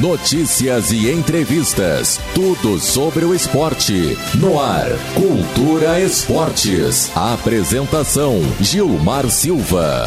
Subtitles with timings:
[0.00, 2.20] Notícias e entrevistas.
[2.34, 4.14] Tudo sobre o esporte.
[4.34, 7.10] No ar, Cultura Esportes.
[7.16, 10.06] Apresentação: Gilmar Silva.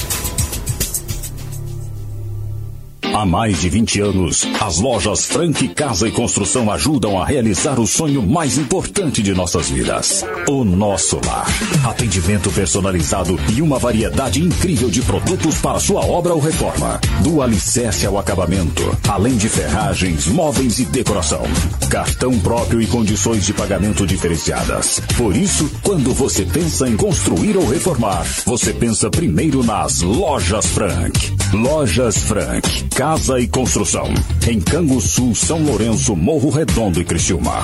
[3.13, 7.85] Há mais de 20 anos, as lojas Frank Casa e Construção ajudam a realizar o
[7.85, 11.45] sonho mais importante de nossas vidas: o nosso lar.
[11.83, 17.01] Atendimento personalizado e uma variedade incrível de produtos para sua obra ou reforma.
[17.21, 21.43] Do alicerce ao acabamento, além de ferragens, móveis e decoração.
[21.89, 25.01] Cartão próprio e condições de pagamento diferenciadas.
[25.17, 31.35] Por isso, quando você pensa em construir ou reformar, você pensa primeiro nas Lojas Frank.
[31.53, 34.13] Lojas Frank Casa e Construção.
[34.47, 37.63] Em Canguçu, São Lourenço, Morro Redondo e Criciúma.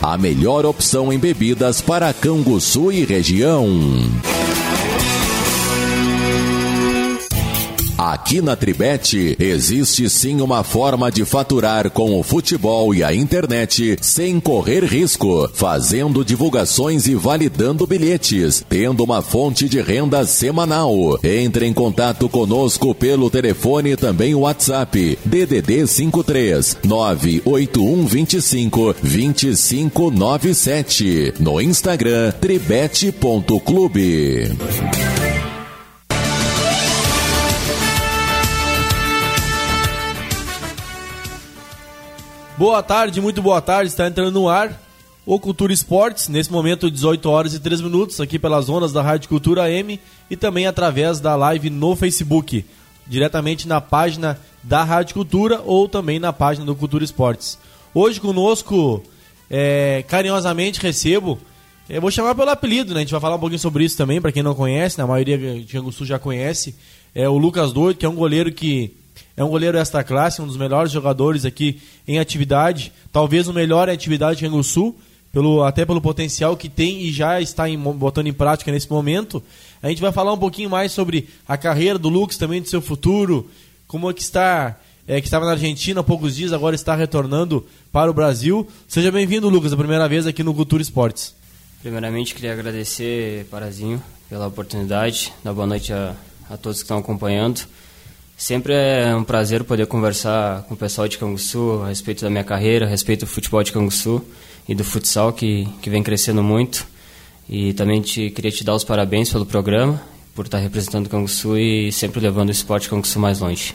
[0.00, 3.68] a melhor opção em bebidas para Canguçu e região.
[7.98, 13.98] Aqui na Tribete existe sim uma forma de faturar com o futebol e a internet
[14.00, 21.18] sem correr risco, fazendo divulgações e validando bilhetes, tendo uma fonte de renda semanal.
[21.24, 31.60] Entre em contato conosco pelo telefone e também o WhatsApp DDD 53 98125 2597 no
[31.60, 34.52] Instagram tribete.clube.
[42.58, 43.88] Boa tarde, muito boa tarde.
[43.88, 44.82] Está entrando no ar
[45.24, 49.28] o Cultura Esportes, nesse momento 18 horas e 3 minutos, aqui pelas ondas da Rádio
[49.28, 52.64] Cultura M e também através da live no Facebook,
[53.06, 57.56] diretamente na página da Rádio Cultura ou também na página do Cultura Esportes.
[57.94, 59.04] Hoje conosco,
[59.48, 61.38] é, carinhosamente recebo,
[61.88, 62.98] eu vou chamar pelo apelido, né?
[62.98, 65.38] A gente vai falar um pouquinho sobre isso também, para quem não conhece, na maioria
[65.38, 66.74] de Angustu já conhece,
[67.14, 68.96] é o Lucas Doido, que é um goleiro que
[69.36, 73.88] é um goleiro esta classe, um dos melhores jogadores aqui em atividade, talvez o melhor
[73.88, 74.98] em atividade em Sul,
[75.32, 79.42] pelo, até pelo potencial que tem e já está em, botando em prática nesse momento.
[79.82, 82.80] A gente vai falar um pouquinho mais sobre a carreira do Lucas, também do seu
[82.80, 83.48] futuro,
[83.86, 84.76] como é que está,
[85.06, 88.66] é, que estava na Argentina há poucos dias, agora está retornando para o Brasil.
[88.88, 91.34] Seja bem-vindo, Lucas, a primeira vez aqui no Cultura Esportes.
[91.80, 96.16] Primeiramente, queria agradecer, Parazinho, pela oportunidade, dar boa noite a,
[96.50, 97.60] a todos que estão acompanhando.
[98.38, 102.44] Sempre é um prazer poder conversar com o pessoal de Canguçu a respeito da minha
[102.44, 104.24] carreira, a respeito do futebol de Canguçu
[104.68, 106.86] e do futsal que, que vem crescendo muito.
[107.50, 110.00] E também te, queria te dar os parabéns pelo programa,
[110.36, 113.74] por estar representando o Canguçu e sempre levando o esporte Canguçu mais longe.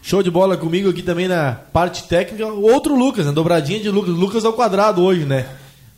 [0.00, 2.46] Show de bola comigo aqui também na parte técnica.
[2.46, 3.32] Outro Lucas, né?
[3.32, 4.14] Dobradinha de Lucas.
[4.14, 5.46] Lucas ao quadrado hoje, né?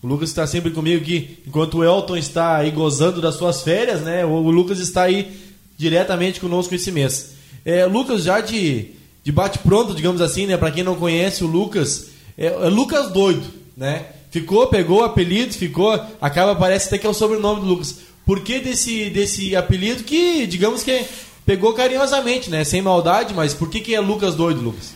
[0.02, 4.00] O Lucas está sempre comigo aqui, enquanto o Elton está aí gozando das suas férias,
[4.00, 4.24] né?
[4.24, 5.30] O, Lucas está aí
[5.78, 7.38] diretamente conosco esse mês.
[7.64, 8.90] É, Lucas, já de,
[9.22, 10.56] de bate-pronto, digamos assim, né?
[10.56, 12.10] Para quem não conhece, o Lucas
[12.40, 13.46] é, é, Lucas Doido,
[13.76, 14.06] né?
[14.30, 18.00] Ficou, pegou o apelido, ficou, acaba, parece até que é o sobrenome do Lucas.
[18.24, 21.04] Por que desse, desse apelido que, digamos que
[21.44, 22.64] pegou carinhosamente, né?
[22.64, 24.94] Sem maldade, mas por que, que é Lucas Doido, Lucas?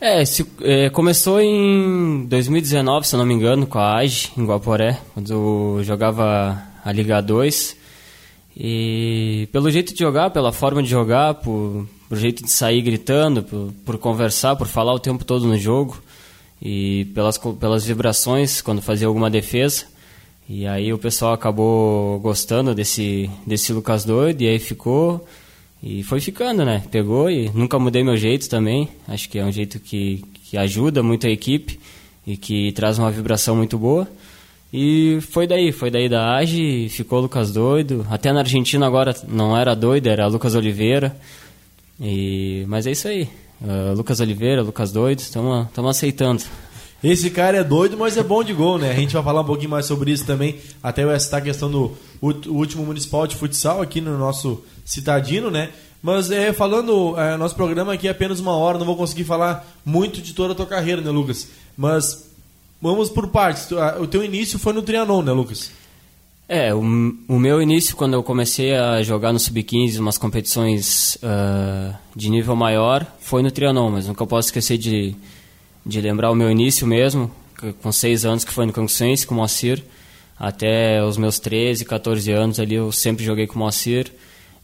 [0.00, 4.44] É, se, é, começou em 2019, se eu não me engano, com a AGE, em
[4.44, 7.76] Guaporé, quando eu jogava a Liga 2.
[8.56, 13.42] E pelo jeito de jogar, pela forma de jogar, por, por jeito de sair gritando,
[13.42, 16.00] por, por conversar, por falar o tempo todo no jogo
[16.60, 19.86] e pelas, pelas vibrações quando fazia alguma defesa.
[20.48, 25.26] E aí o pessoal acabou gostando desse, desse Lucas doido e aí ficou.
[25.82, 26.84] E foi ficando, né?
[26.90, 28.88] Pegou e nunca mudei meu jeito também.
[29.08, 31.78] Acho que é um jeito que, que ajuda muito a equipe
[32.26, 34.08] e que traz uma vibração muito boa.
[34.72, 38.06] E foi daí, foi daí da AGE, ficou Lucas doido.
[38.10, 41.16] Até na Argentina agora não era doido, era Lucas Oliveira.
[42.00, 43.28] E, mas é isso aí.
[43.60, 46.42] Uh, Lucas Oliveira, Lucas doido, estamos aceitando.
[47.02, 48.90] Esse cara é doido, mas é bom de gol, né?
[48.90, 50.56] A gente vai falar um pouquinho mais sobre isso também.
[50.82, 55.70] Até eu citar a questão do último municipal de futsal aqui no nosso citadino, né?
[56.02, 59.66] Mas é, falando, é, nosso programa aqui é apenas uma hora, não vou conseguir falar
[59.84, 61.48] muito de toda a tua carreira, né, Lucas?
[61.76, 62.30] Mas
[62.80, 63.68] vamos por partes.
[64.00, 65.70] O teu início foi no Trianon, né, Lucas?
[66.48, 71.92] É, o, o meu início, quando eu comecei a jogar no Sub-15, umas competições uh,
[72.14, 75.16] de nível maior, foi no Trianon, mas nunca posso esquecer de,
[75.84, 77.30] de lembrar o meu início mesmo,
[77.82, 79.82] com seis anos, que foi no Canguçense, com o Moacir.
[80.38, 84.12] Até os meus 13, 14 anos ali, eu sempre joguei com o Moacir.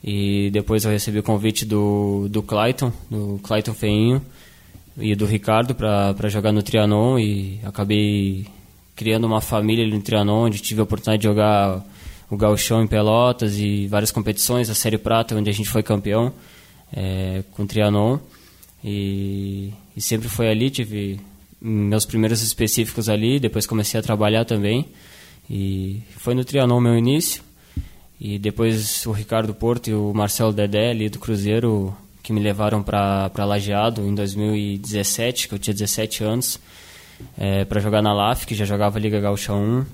[0.04, 4.22] E depois eu recebi o convite do, do Clayton, do Clayton Feinho,
[4.96, 8.46] e do Ricardo para jogar no Trianon e acabei
[8.94, 11.84] criando uma família ali no Trianon, onde tive a oportunidade de jogar
[12.30, 16.32] o Gauchão em Pelotas e várias competições, a Série Prata, onde a gente foi campeão
[16.92, 18.18] é, com o Trianon.
[18.82, 21.20] E, e, sempre foi ali, tive
[21.60, 24.88] meus primeiros específicos ali, depois comecei a trabalhar também.
[25.48, 27.42] E foi no Trianon meu início.
[28.20, 32.82] E depois o Ricardo Porto e o Marcelo Dedé ali do Cruzeiro que me levaram
[32.82, 36.58] para Lajeado em 2017, que eu tinha 17 anos
[37.36, 39.84] é, para jogar na LAF, que já jogava Liga Gaúcha 1,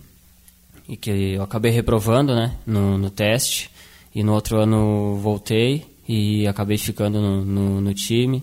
[0.88, 3.70] e que eu acabei reprovando né, no, no teste.
[4.14, 8.42] E no outro ano voltei e acabei ficando no, no, no time.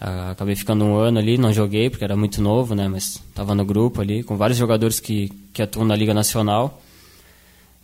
[0.00, 2.86] Acabei ficando um ano ali, não joguei porque era muito novo, né?
[2.88, 6.82] Mas estava no grupo ali, com vários jogadores que, que atuam na Liga Nacional.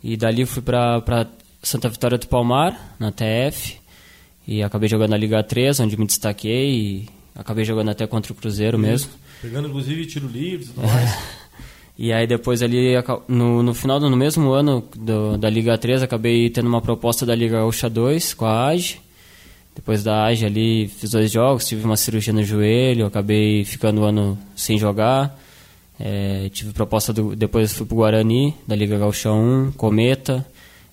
[0.03, 1.27] E dali fui para
[1.63, 3.77] Santa Vitória do Palmar, na TF.
[4.47, 6.71] E acabei jogando na Liga 3, onde me destaquei.
[6.71, 9.11] E acabei jogando até contra o Cruzeiro mesmo.
[9.45, 11.19] Pegando inclusive tiro livre e tudo mais.
[11.95, 12.95] e aí depois ali,
[13.27, 17.27] no, no final do no mesmo ano do, da Liga 3, acabei tendo uma proposta
[17.27, 18.99] da Liga Gaúcha 2 com a AGE.
[19.75, 24.05] Depois da AGE ali, fiz dois jogos, tive uma cirurgia no joelho, acabei ficando um
[24.05, 25.39] ano sem jogar.
[25.99, 30.43] É, tive proposta, do, depois fui pro Guarani, da Liga Gaúcha 1, Cometa,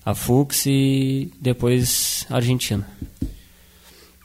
[0.05, 2.87] a Fux e depois Argentina.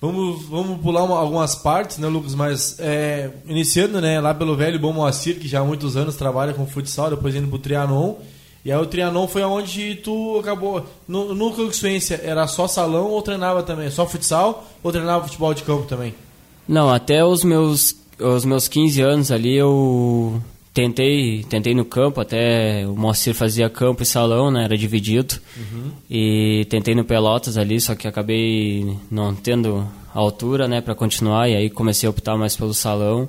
[0.01, 2.35] Vamos, vamos pular uma, algumas partes, né, Lucas?
[2.35, 6.55] Mas é, iniciando, né, lá pelo velho Bom Moacir, que já há muitos anos trabalha
[6.55, 8.15] com futsal, depois indo pro Trianon.
[8.65, 10.85] E aí o Trianon foi aonde tu acabou.
[11.07, 11.53] No, no
[12.23, 13.91] era só salão ou treinava também?
[13.91, 16.15] Só futsal ou treinava futebol de campo também?
[16.69, 20.41] Não, até os meus, os meus 15 anos ali eu
[20.73, 24.65] tentei, tentei no campo, até o Moacir fazia campo e salão, né?
[24.65, 25.35] Era dividido.
[25.57, 25.91] Uhum.
[26.11, 31.49] E tentei no Pelotas ali, só que acabei não tendo altura, né, para continuar.
[31.49, 33.29] E aí comecei a optar mais pelo salão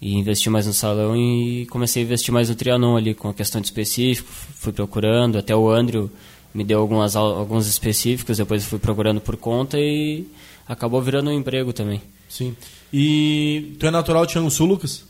[0.00, 3.34] e investi mais no salão e comecei a investir mais no Trianon ali, com a
[3.34, 4.28] questão de específico.
[4.30, 6.10] Fui procurando, até o Andrew
[6.54, 10.26] me deu algumas, alguns específicos, depois fui procurando por conta e
[10.66, 12.00] acabou virando um emprego também.
[12.28, 12.56] Sim.
[12.92, 15.04] E tu é natural de Sul, Lucas?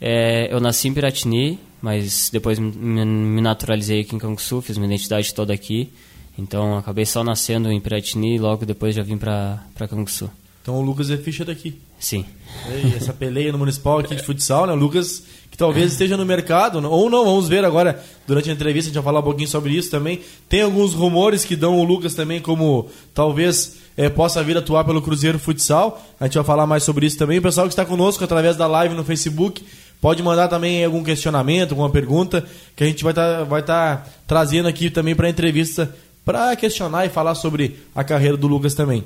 [0.00, 4.88] É, eu nasci em Piratini, mas depois me, me naturalizei aqui em Canguçu, fiz minha
[4.88, 5.92] identidade toda aqui.
[6.38, 10.30] Então acabei só nascendo em Piratini e logo depois já vim para Canguçu.
[10.62, 11.78] Então o Lucas é ficha daqui.
[11.98, 12.24] Sim.
[12.68, 14.72] E essa peleia no Municipal aqui de futsal, né?
[14.72, 18.88] O Lucas, que talvez esteja no mercado, ou não, vamos ver agora durante a entrevista,
[18.88, 20.20] a gente vai falar um pouquinho sobre isso também.
[20.48, 25.00] Tem alguns rumores que dão o Lucas também como talvez é, possa vir atuar pelo
[25.02, 26.02] Cruzeiro Futsal.
[26.18, 27.38] A gente vai falar mais sobre isso também.
[27.38, 29.62] O pessoal que está conosco através da live no Facebook
[30.00, 34.06] Pode mandar também algum questionamento, alguma pergunta, que a gente vai estar tá, vai tá
[34.26, 38.74] trazendo aqui também para a entrevista, para questionar e falar sobre a carreira do Lucas
[38.74, 39.04] também.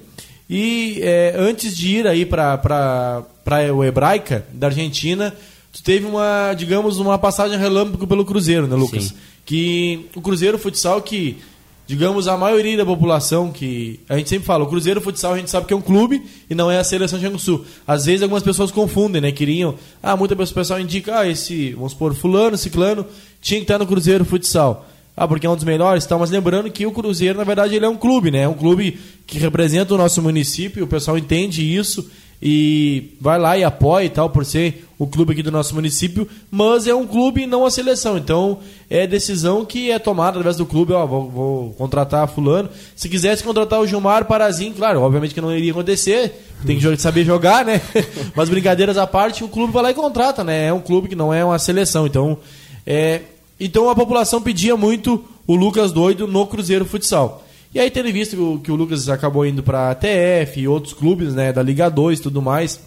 [0.48, 3.24] E é, antes de ir aí para
[3.74, 5.34] o Hebraica, da Argentina,
[5.72, 9.04] tu teve uma, digamos, uma passagem relâmpago pelo Cruzeiro, né, Lucas?
[9.04, 9.14] Sim.
[9.44, 11.38] que o Cruzeiro Futsal que
[11.86, 14.00] digamos, a maioria da população que.
[14.08, 16.54] A gente sempre fala, o Cruzeiro Futsal a gente sabe que é um clube e
[16.54, 17.64] não é a seleção de Sul.
[17.86, 19.32] Às vezes algumas pessoas confundem, né?
[19.32, 19.74] Queriam.
[20.02, 23.06] Ah, muita pessoa indica, ah, esse, vamos supor, fulano, ciclano,
[23.40, 24.86] tinha que estar no Cruzeiro Futsal.
[25.16, 26.18] Ah, porque é um dos melhores, tá?
[26.18, 28.42] Mas lembrando que o Cruzeiro, na verdade, ele é um clube, né?
[28.42, 32.10] É um clube que representa o nosso município, o pessoal entende isso
[32.42, 36.28] e vai lá e apoia e tal, por ser o clube aqui do nosso município,
[36.50, 38.16] mas é um clube e não a seleção.
[38.16, 42.68] Então é decisão que é tomada através do clube, ó, vou, vou contratar fulano.
[42.94, 47.24] Se quisesse contratar o Gilmar Parazinho, claro, obviamente que não iria acontecer, tem que saber
[47.24, 47.80] jogar, né?
[48.34, 50.66] mas brincadeiras à parte, o clube vai lá e contrata, né?
[50.66, 52.06] É um clube que não é uma seleção.
[52.06, 52.38] Então,
[52.86, 53.22] é...
[53.58, 57.43] então a população pedia muito o Lucas Doido no Cruzeiro Futsal.
[57.74, 60.68] E aí, tendo visto que o, que o Lucas acabou indo para a TF e
[60.68, 62.78] outros clubes, né, da Liga 2 e tudo mais,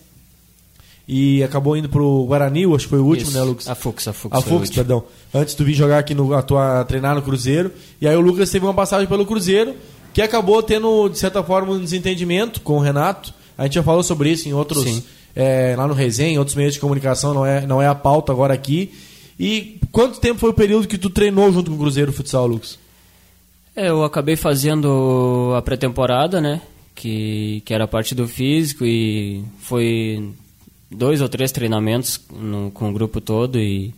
[1.05, 3.37] e acabou indo pro Guarani, acho que foi o último, Isso.
[3.37, 3.67] né, Lucas?
[3.67, 4.37] A Fux, a Fux.
[4.37, 5.03] A Fux, perdão.
[5.33, 7.71] Antes de vir jogar aqui no a tua treinar no Cruzeiro.
[7.99, 9.75] E aí o Lucas teve uma passagem pelo Cruzeiro,
[10.13, 13.33] que acabou tendo, de certa forma, um desentendimento com o Renato.
[13.57, 15.03] A gente já falou sobre isso em outros.
[15.35, 18.31] É, lá no Resenha, em outros meios de comunicação, não é, não é a pauta
[18.31, 18.91] agora aqui.
[19.39, 22.79] E quanto tempo foi o período que tu treinou junto com o Cruzeiro Futsal, Lucas?
[23.77, 26.63] É, eu acabei fazendo a pré-temporada, né?
[26.95, 30.31] Que, que era parte do físico e foi
[30.89, 33.93] dois ou três treinamentos no, com o grupo todo e,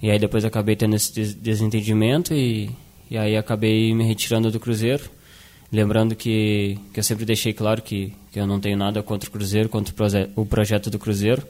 [0.00, 2.70] e aí depois acabei tendo esse desentendimento e,
[3.10, 5.10] e aí acabei me retirando do Cruzeiro.
[5.72, 9.32] Lembrando que, que eu sempre deixei claro que, que eu não tenho nada contra o
[9.32, 9.92] Cruzeiro, contra
[10.36, 11.42] o, o projeto do Cruzeiro.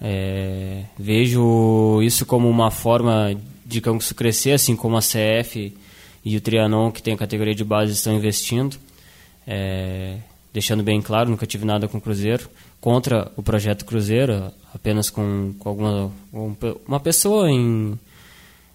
[0.00, 5.74] É, vejo isso como uma forma de Canguçu crescer, assim como a CF
[6.24, 8.76] e o Trianon, que tem a categoria de base, estão investindo.
[9.46, 10.18] É,
[10.52, 12.48] deixando bem claro, nunca tive nada com o Cruzeiro,
[12.80, 16.12] contra o projeto Cruzeiro, apenas com, com alguma
[16.86, 17.98] uma pessoa em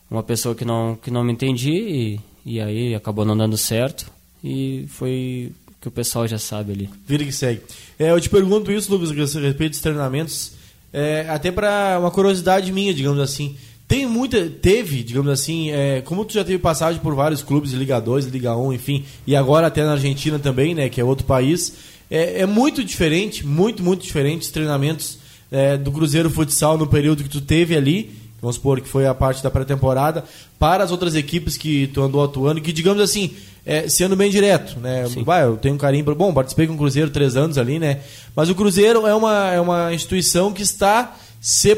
[0.10, 4.12] uma pessoa que não que não me entendi e, e aí acabou não dando certo
[4.44, 6.90] e foi que o pessoal já sabe ali.
[7.06, 7.62] Vira que segue.
[8.00, 10.54] É, eu te pergunto isso, Lucas, a respeito dos treinamentos,
[10.92, 13.56] é, até para uma curiosidade minha, digamos assim.
[13.88, 14.50] Tem muita.
[14.50, 18.56] Teve, digamos assim, é, como tu já teve passagem por vários clubes, Liga 2, Liga
[18.56, 21.74] 1, enfim, e agora até na Argentina também, né, que é outro país,
[22.12, 27.24] é, é muito diferente, muito, muito diferente os treinamentos é, do Cruzeiro Futsal no período
[27.24, 30.26] que tu teve ali, vamos supor que foi a parte da pré-temporada,
[30.60, 34.80] para as outras equipes que tu andou atuando, que digamos assim, é, sendo bem direto,
[34.80, 35.06] né?
[35.26, 38.00] Vai, eu tenho um carinho, bom, participei com o Cruzeiro três anos ali, né?
[38.36, 41.74] Mas o Cruzeiro é uma, é uma instituição que está se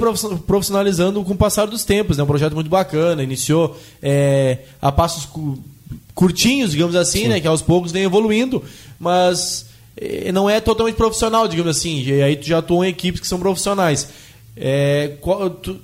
[0.48, 2.18] profissionalizando com o passar dos tempos.
[2.18, 2.24] É né?
[2.24, 5.30] um projeto muito bacana, iniciou é, a passos
[6.16, 7.40] curtinhos, digamos assim, né?
[7.40, 8.64] que aos poucos vem evoluindo,
[9.00, 12.02] mas é, não é totalmente profissional, digamos assim.
[12.02, 14.10] E aí tu já atuou em equipes que são profissionais.
[14.58, 15.12] É,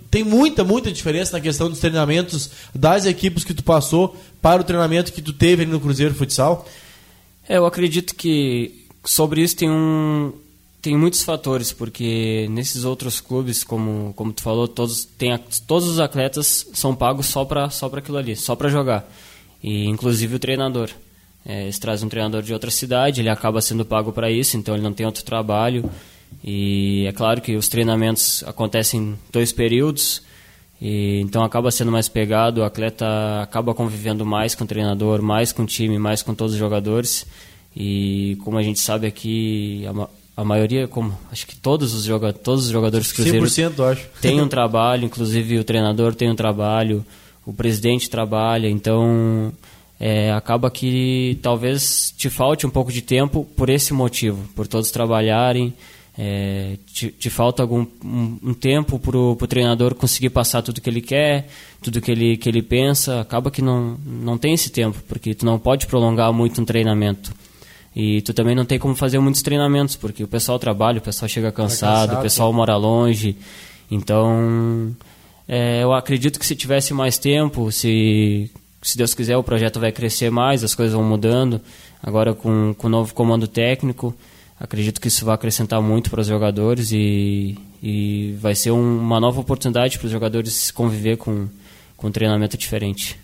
[0.10, 4.66] tem muita, muita diferença na questão dos treinamentos das equipes que tu passou para o
[4.66, 6.68] treinamento que tu teve ali no Cruzeiro Futsal?
[7.48, 10.34] É, eu acredito que sobre isso tem um,
[10.86, 16.00] tem muitos fatores, porque nesses outros clubes, como, como tu falou, todos, tem, todos os
[16.00, 19.12] atletas são pagos só para só aquilo ali, só para jogar.
[19.64, 20.92] E inclusive o treinador.
[21.44, 24.76] É, eles trazem um treinador de outra cidade, ele acaba sendo pago para isso, então
[24.76, 25.90] ele não tem outro trabalho.
[26.44, 30.22] E é claro que os treinamentos acontecem em dois períodos,
[30.80, 35.52] e então acaba sendo mais pegado, o atleta acaba convivendo mais com o treinador, mais
[35.52, 37.26] com o time, mais com todos os jogadores.
[37.76, 39.84] E como a gente sabe aqui,
[40.36, 44.08] a maioria, como acho que todos os, joga, todos os jogadores do Cruzeiro 100% acho.
[44.22, 47.06] tem um trabalho, inclusive o treinador tem um trabalho,
[47.46, 49.54] o presidente trabalha, então
[50.00, 54.92] é, acaba que talvez te falte um pouco de tempo por esse motivo, por todos
[54.92, 55.74] trabalharem,
[56.18, 60.90] é, te, te, falta algum um, um tempo para o treinador conseguir passar tudo que
[60.90, 61.48] ele quer,
[61.82, 65.46] tudo que ele, que ele pensa, acaba que não, não tem esse tempo, porque tu
[65.46, 67.34] não pode prolongar muito um treinamento.
[67.96, 71.30] E tu também não tem como fazer muitos treinamentos, porque o pessoal trabalha, o pessoal
[71.30, 72.56] chega cansado, cansado o pessoal sim.
[72.56, 73.38] mora longe.
[73.90, 74.94] Então,
[75.48, 79.94] é, eu acredito que se tivesse mais tempo, se, se Deus quiser, o projeto vai
[79.94, 81.62] crescer mais, as coisas vão mudando.
[82.04, 84.14] Agora, com, com o novo comando técnico,
[84.60, 89.22] acredito que isso vai acrescentar muito para os jogadores e, e vai ser um, uma
[89.22, 91.48] nova oportunidade para os jogadores conviver com,
[91.96, 93.18] com um treinamento diferente.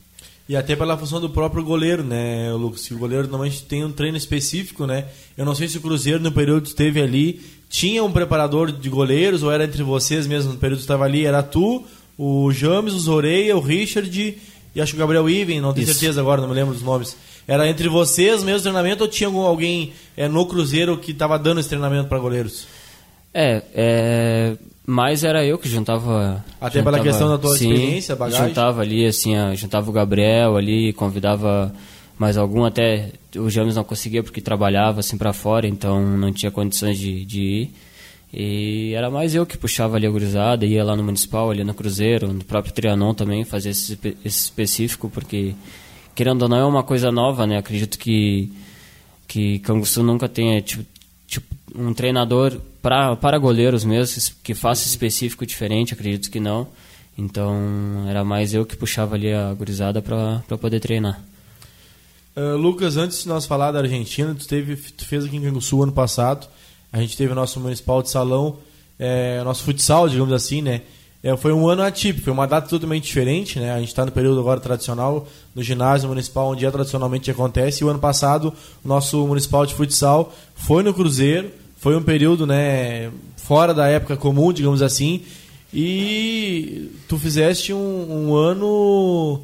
[0.52, 2.92] E até pela função do próprio goleiro, né, Lucas?
[2.92, 5.06] o goleiro normalmente tem um treino específico, né?
[5.38, 7.40] Eu não sei se o Cruzeiro, no período que esteve ali,
[7.70, 11.26] tinha um preparador de goleiros, ou era entre vocês mesmo, no período que estava ali,
[11.26, 11.86] era tu,
[12.18, 14.38] o James, o Zoreia, o Richard
[14.76, 15.94] e acho que o Gabriel Iven, não tenho Isso.
[15.94, 17.16] certeza agora, não me lembro dos nomes.
[17.48, 21.70] Era entre vocês mesmo treinamento ou tinha alguém é, no Cruzeiro que estava dando esse
[21.70, 22.68] treinamento para goleiros?
[23.34, 24.58] É, é,
[24.92, 26.44] Mas era eu que juntava.
[26.60, 28.48] Até juntava, pela questão da tua sim, experiência, bagagem?
[28.50, 31.74] Juntava ali, assim, juntava o Gabriel ali, convidava
[32.20, 36.52] mais algum, até o James não conseguia porque trabalhava assim para fora, então não tinha
[36.52, 37.72] condições de, de ir.
[38.34, 41.74] E era mais eu que puxava ali a gurizada, ia lá no Municipal, ali no
[41.74, 45.56] Cruzeiro, no próprio Trianon também, fazia esse, esse específico, porque,
[46.14, 47.58] querendo ou não, é uma coisa nova, né?
[47.58, 48.52] Acredito que,
[49.26, 50.91] que Canguçu nunca tenha, tipo, tipo
[51.76, 56.68] um treinador pra, para goleiros mesmo, que faça específico diferente, acredito que não.
[57.18, 61.22] Então, era mais eu que puxava ali a gurizada para poder treinar.
[62.36, 65.84] Uh, Lucas, antes de nós falar da Argentina, tu, teve, tu fez aqui em Canguçu
[65.84, 66.48] ano passado,
[66.92, 68.58] a gente teve o nosso municipal de salão,
[68.98, 70.82] é, nosso futsal, digamos assim, né?
[71.24, 73.72] É, foi um ano atípico, foi uma data totalmente diferente, né?
[73.74, 77.84] A gente está no período agora tradicional, no ginásio municipal, onde é tradicionalmente acontece.
[77.84, 78.52] E o ano passado,
[78.84, 81.52] o nosso municipal de futsal foi no Cruzeiro,
[81.82, 85.24] foi um período, né, fora da época comum, digamos assim.
[85.74, 89.42] E tu fizeste um, um ano.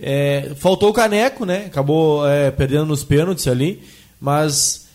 [0.00, 1.66] É, faltou o caneco, né?
[1.66, 3.80] Acabou é, perdendo nos pênaltis ali,
[4.20, 4.88] mas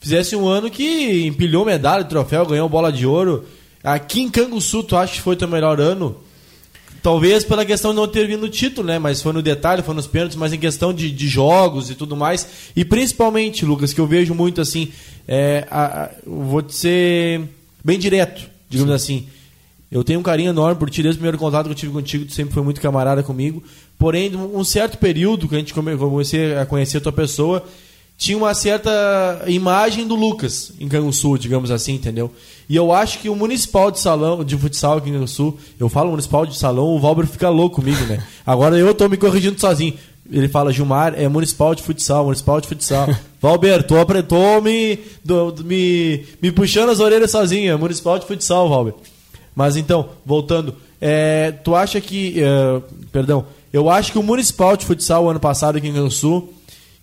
[0.00, 3.44] fizesse um ano que empilhou medalha, troféu, ganhou bola de ouro.
[3.84, 6.16] Aqui em Canguçu, tu acha que foi teu melhor ano?
[7.04, 8.98] Talvez pela questão de não ter vindo o título, né?
[8.98, 12.16] Mas foi no detalhe, foi nos pênaltis, mas em questão de, de jogos e tudo
[12.16, 12.48] mais.
[12.74, 14.90] E principalmente, Lucas, que eu vejo muito assim,
[15.28, 17.42] é, a, a, vou ser
[17.84, 19.16] bem direto, digamos Sim.
[19.18, 19.28] assim.
[19.92, 22.24] Eu tenho um carinho enorme por ti, desde o primeiro contato que eu tive contigo,
[22.24, 23.62] tu sempre foi muito camarada comigo.
[23.98, 27.62] Porém, um certo período que a gente comecei a conhecer a tua pessoa,
[28.16, 32.30] tinha uma certa imagem do Lucas em Canguçu, digamos assim, entendeu?
[32.68, 36.10] E eu acho que o municipal de salão, de futsal aqui em Canguçu, eu falo
[36.10, 38.24] municipal de salão, o Valber fica louco comigo, né?
[38.46, 39.94] Agora eu tô me corrigindo sozinho.
[40.30, 43.08] Ele fala, Gilmar, é municipal de futsal, municipal de futsal.
[43.40, 48.68] Valber, tô, tô me, do, me, me puxando as orelhas sozinho, é municipal de futsal,
[48.68, 48.94] Valber.
[49.54, 54.86] Mas então, voltando, é, tu acha que, é, perdão, eu acho que o municipal de
[54.86, 56.48] futsal, ano passado aqui em Canguçu,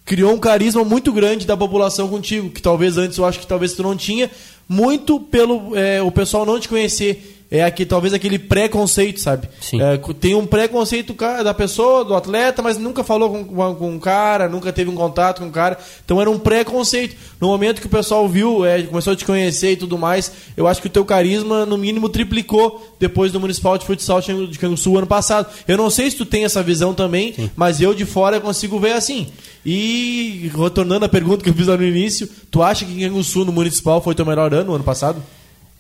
[0.06, 3.74] criou um carisma muito grande da população contigo, que talvez antes eu acho que talvez
[3.74, 4.30] tu não tinha,
[4.68, 7.41] muito pelo é, o pessoal não te conhecer.
[7.54, 9.50] É aqui, talvez aquele preconceito, sabe?
[9.74, 14.48] É, tem um preconceito da pessoa, do atleta, mas nunca falou com, com um cara,
[14.48, 15.78] nunca teve um contato com um cara.
[16.06, 17.14] Então era um preconceito.
[17.42, 20.66] No momento que o pessoal viu, é, começou a te conhecer e tudo mais, eu
[20.66, 24.98] acho que o teu carisma, no mínimo, triplicou depois do Municipal de Futsal de Canguçu
[24.98, 25.52] ano passado.
[25.68, 27.52] Eu não sei se tu tem essa visão também, Sim.
[27.54, 29.28] mas eu de fora consigo ver assim.
[29.66, 33.52] E retornando à pergunta que eu fiz lá no início, tu acha que Canguçu no
[33.52, 35.22] Municipal foi teu melhor ano, ano passado?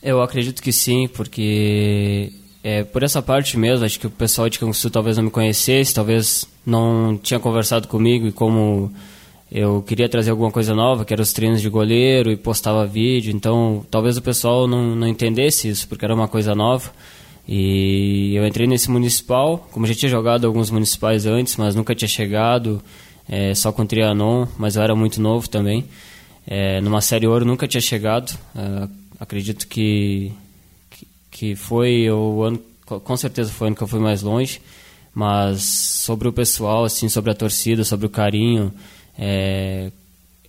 [0.03, 2.31] Eu acredito que sim, porque
[2.63, 5.93] é, por essa parte mesmo, acho que o pessoal de Canguçu talvez não me conhecesse,
[5.93, 8.91] talvez não tinha conversado comigo e como
[9.51, 13.31] eu queria trazer alguma coisa nova, que eram os treinos de goleiro e postava vídeo,
[13.31, 16.91] então talvez o pessoal não, não entendesse isso, porque era uma coisa nova.
[17.47, 22.07] E eu entrei nesse municipal, como já tinha jogado alguns municipais antes, mas nunca tinha
[22.07, 22.81] chegado
[23.27, 25.85] é, só com Trianon, mas eu era muito novo também.
[26.47, 28.31] É, numa série ouro nunca tinha chegado.
[29.21, 30.33] Acredito que,
[30.89, 34.59] que, que foi o ano, com certeza foi o ano que eu fui mais longe.
[35.13, 38.73] Mas sobre o pessoal, assim, sobre a torcida, sobre o carinho,
[39.15, 39.91] é,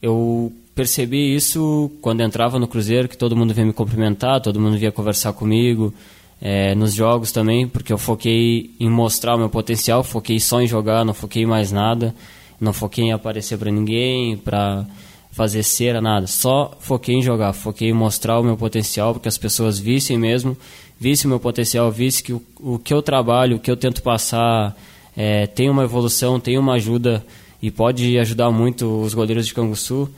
[0.01, 4.79] eu percebi isso quando entrava no Cruzeiro, que todo mundo vinha me cumprimentar, todo mundo
[4.79, 5.93] vinha conversar comigo.
[6.41, 10.67] É, nos jogos também, porque eu foquei em mostrar o meu potencial, foquei só em
[10.67, 12.15] jogar, não foquei mais nada.
[12.59, 14.87] Não foquei em aparecer para ninguém, para
[15.33, 16.27] fazer cera, nada.
[16.29, 20.57] Só foquei em jogar, foquei em mostrar o meu potencial, porque as pessoas vissem mesmo,
[21.01, 24.03] vissem o meu potencial, vissem que o, o que eu trabalho, o que eu tento
[24.03, 24.77] passar
[25.17, 27.25] é, tem uma evolução, tem uma ajuda
[27.61, 30.09] e pode ajudar muito os goleiros de Canguçu.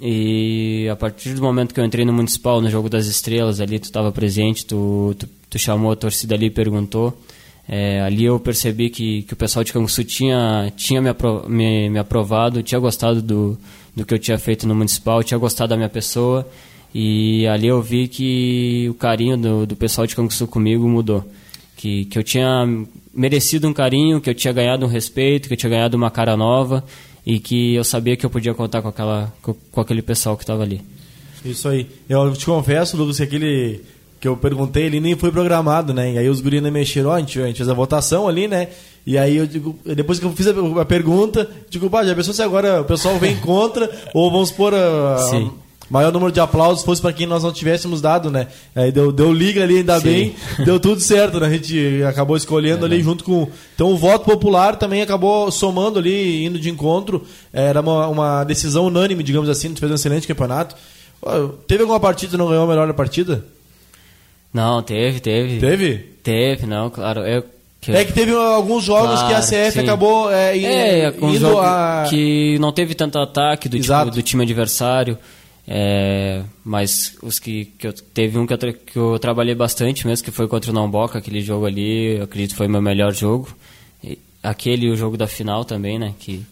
[0.00, 3.78] E a partir do momento que eu entrei no Municipal, no Jogo das Estrelas, ali
[3.78, 7.18] tu estava presente, tu, tu, tu chamou a torcida ali e perguntou.
[7.68, 11.08] É, ali eu percebi que, que o pessoal de Canguçu tinha, tinha me,
[11.48, 13.58] me, me, aprovado, tinha gostado do,
[13.96, 16.46] do que eu tinha feito no Municipal, tinha gostado da minha pessoa.
[16.94, 21.24] E ali eu vi que o carinho do, do pessoal de Canguçu comigo mudou.
[21.76, 22.66] Que, que eu tinha
[23.12, 26.36] merecido um carinho, que eu tinha ganhado um respeito, que eu tinha ganhado uma cara
[26.36, 26.84] nova
[27.24, 30.42] e que eu sabia que eu podia contar com, aquela, com, com aquele pessoal que
[30.42, 30.80] estava ali.
[31.44, 31.86] Isso aí.
[32.08, 33.80] Eu te confesso, Lucas, que aquele
[34.20, 36.14] que eu perguntei, ele nem foi programado, né?
[36.14, 38.68] E aí os guris mexeram, ó, a gente, a gente fez a votação ali, né?
[39.06, 42.34] E aí eu digo, depois que eu fiz a, a pergunta, digo, pá, já pensou
[42.34, 45.50] se agora o pessoal vem contra, ou vamos pôr a, a
[45.88, 48.48] maior número de aplausos fosse para quem nós não tivéssemos dado, né?
[48.74, 50.04] Aí deu, deu liga ali, ainda Sim.
[50.04, 51.46] bem, deu tudo certo, né?
[51.46, 53.04] A gente acabou escolhendo é, ali né?
[53.04, 53.48] junto com.
[53.76, 57.24] Então o voto popular também acabou somando ali, indo de encontro.
[57.52, 60.74] Era uma, uma decisão unânime, digamos assim, a gente fez um excelente campeonato.
[61.68, 63.44] Teve alguma partida que não ganhou a melhor partida?
[64.52, 65.60] Não, teve, teve.
[65.60, 65.98] Teve?
[66.22, 67.20] Teve, não, claro.
[67.20, 67.44] Eu,
[67.92, 69.80] que é que teve alguns jogos claro, que a CF sim.
[69.80, 72.06] acabou é, é, indo a...
[72.08, 75.18] que não teve tanto ataque do, tipo, do time adversário.
[75.68, 80.24] É, mas os que, que eu, teve um que eu, que eu trabalhei bastante mesmo,
[80.24, 83.48] que foi contra o Namboca, aquele jogo ali, eu acredito que foi meu melhor jogo.
[84.02, 86.14] E aquele o jogo da final também, né?
[86.18, 86.44] Que,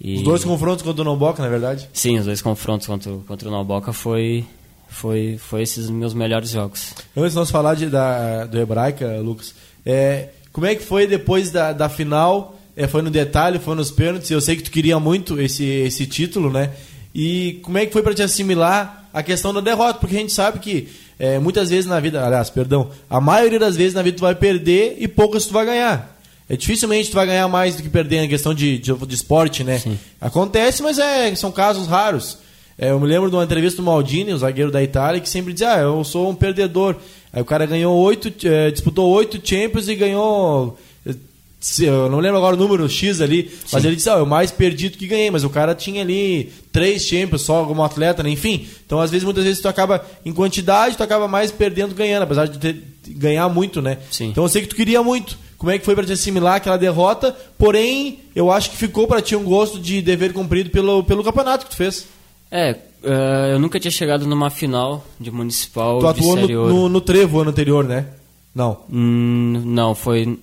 [0.00, 0.16] e...
[0.16, 1.88] Os dois confrontos contra o Namboca, na verdade?
[1.92, 4.44] Sim, os dois confrontos contra, contra o Namboca foi,
[4.88, 6.92] foi, foi esses meus melhores jogos.
[7.16, 9.54] Antes de nós falar de, da, do Hebraica, Lucas,
[9.86, 12.58] é, como é que foi depois da, da final?
[12.76, 14.30] É, foi no detalhe, foi nos pênaltis.
[14.30, 16.70] Eu sei que tu queria muito esse, esse título, né?
[17.14, 19.98] E como é que foi para te assimilar a questão da derrota?
[19.98, 20.88] Porque a gente sabe que
[21.18, 24.34] é, muitas vezes na vida, aliás, perdão, a maioria das vezes na vida tu vai
[24.34, 26.18] perder e poucas tu vai ganhar.
[26.48, 29.62] É dificilmente tu vai ganhar mais do que perder na questão de, de, de esporte,
[29.62, 29.78] né?
[29.78, 29.98] Sim.
[30.20, 32.38] Acontece, mas é, são casos raros.
[32.78, 35.52] É, eu me lembro de uma entrevista do Maldini, o zagueiro da Itália, que sempre
[35.52, 36.96] dizia: Ah, eu sou um perdedor.
[37.32, 40.76] Aí o cara ganhou oito, é, disputou oito Champions e ganhou
[41.80, 43.68] eu não lembro agora o número X ali, Sim.
[43.72, 46.52] mas ele disse, ah, eu mais perdi do que ganhei, mas o cara tinha ali
[46.72, 48.30] três Champions só como atleta, né?
[48.30, 48.66] enfim.
[48.84, 52.46] Então, às vezes, muitas vezes tu acaba, em quantidade, tu acaba mais perdendo ganhando, apesar
[52.46, 53.98] de ter, ganhar muito, né?
[54.10, 54.30] Sim.
[54.30, 55.38] Então eu sei que tu queria muito.
[55.56, 57.36] Como é que foi para te assimilar aquela derrota?
[57.56, 61.66] Porém, eu acho que ficou para ti um gosto de dever cumprido pelo, pelo campeonato
[61.66, 62.06] que tu fez.
[62.52, 67.00] É, uh, eu nunca tinha chegado numa final de municipal tu atuou no, no, no,
[67.00, 68.06] Trevo ano anterior, né?
[68.54, 68.82] Não.
[68.92, 70.38] Hum, não, foi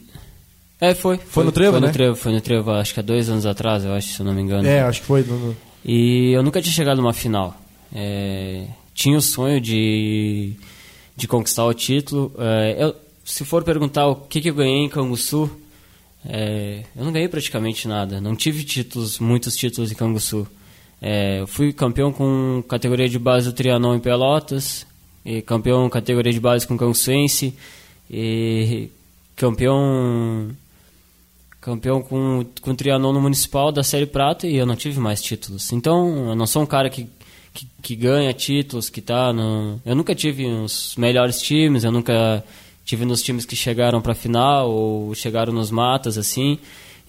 [0.82, 1.18] é, foi.
[1.18, 1.88] Foi, foi no Trevo, foi né?
[1.88, 4.26] No trevo, foi no Trevo, acho que há dois anos atrás, eu acho, se eu
[4.26, 4.68] não me engano.
[4.68, 5.24] É, acho que foi.
[5.24, 5.56] No...
[5.84, 7.54] E eu nunca tinha chegado numa final.
[7.94, 10.54] É, tinha o sonho de,
[11.18, 12.32] de conquistar o título.
[12.38, 12.96] É, eu,
[13.26, 15.52] se for perguntar o que, que eu ganhei em Canguçu,
[16.26, 18.22] é, eu não ganhei praticamente nada.
[18.22, 20.48] Não tive títulos, muitos títulos em Canguçu.
[21.02, 24.86] É, fui campeão com categoria de base do Trianon em Pelotas,
[25.26, 27.54] e campeão categoria de base com Canguçuense,
[28.10, 28.90] e
[29.36, 30.50] campeão
[31.62, 35.72] campeão com, com trianon no municipal da Série Prata e eu não tive mais títulos.
[35.72, 37.08] Então, eu não sou um cara que,
[37.54, 39.80] que, que ganha títulos, que tá no...
[39.86, 42.44] Eu nunca tive os melhores times, eu nunca
[42.86, 46.58] tive nos times que chegaram para final ou chegaram nos matas, assim.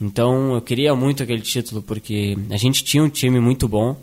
[0.01, 3.97] Então, eu queria muito aquele título, porque a gente tinha um time muito bom,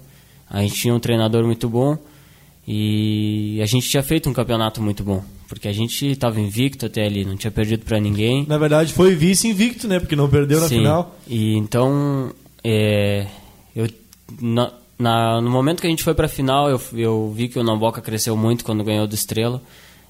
[0.50, 1.98] a gente tinha um treinador muito bom
[2.68, 5.24] e a gente tinha feito um campeonato muito bom.
[5.48, 8.46] Porque a gente estava invicto até ali, não tinha perdido para ninguém.
[8.48, 10.00] Na verdade, foi vice-invicto, né?
[10.00, 10.80] Porque não perdeu na Sim.
[10.80, 11.16] final.
[11.26, 13.28] E então, é,
[13.74, 13.88] eu,
[14.42, 17.58] na, na, no momento que a gente foi para a final, eu, eu vi que
[17.58, 19.62] o Namboca cresceu muito quando ganhou do Estrela.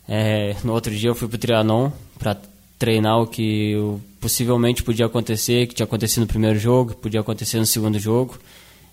[0.09, 2.35] É, no outro dia, eu fui para o Trianon para
[2.77, 3.75] treinar o que
[4.19, 8.37] possivelmente podia acontecer, que tinha acontecido no primeiro jogo, que podia acontecer no segundo jogo.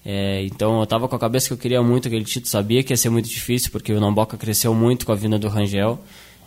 [0.05, 2.93] É, então eu estava com a cabeça que eu queria muito aquele título, sabia que
[2.93, 5.99] ia ser muito difícil, porque o Namboca cresceu muito com a vinda do Rangel.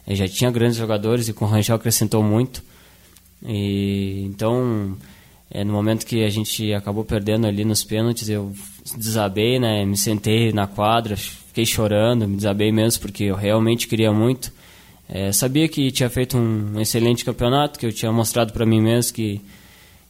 [0.06, 2.64] Ele já tinha grandes jogadores e com o Rangel acrescentou muito.
[3.44, 4.96] E, então,
[5.50, 8.54] é, no momento que a gente acabou perdendo ali nos pênaltis, eu
[8.96, 9.86] desabei, né?
[9.86, 14.52] Me sentei na quadra, fiquei chorando, me desabei mesmo porque eu realmente queria muito.
[15.10, 19.14] É, sabia que tinha feito um excelente campeonato, que eu tinha mostrado para mim mesmo
[19.14, 19.42] que,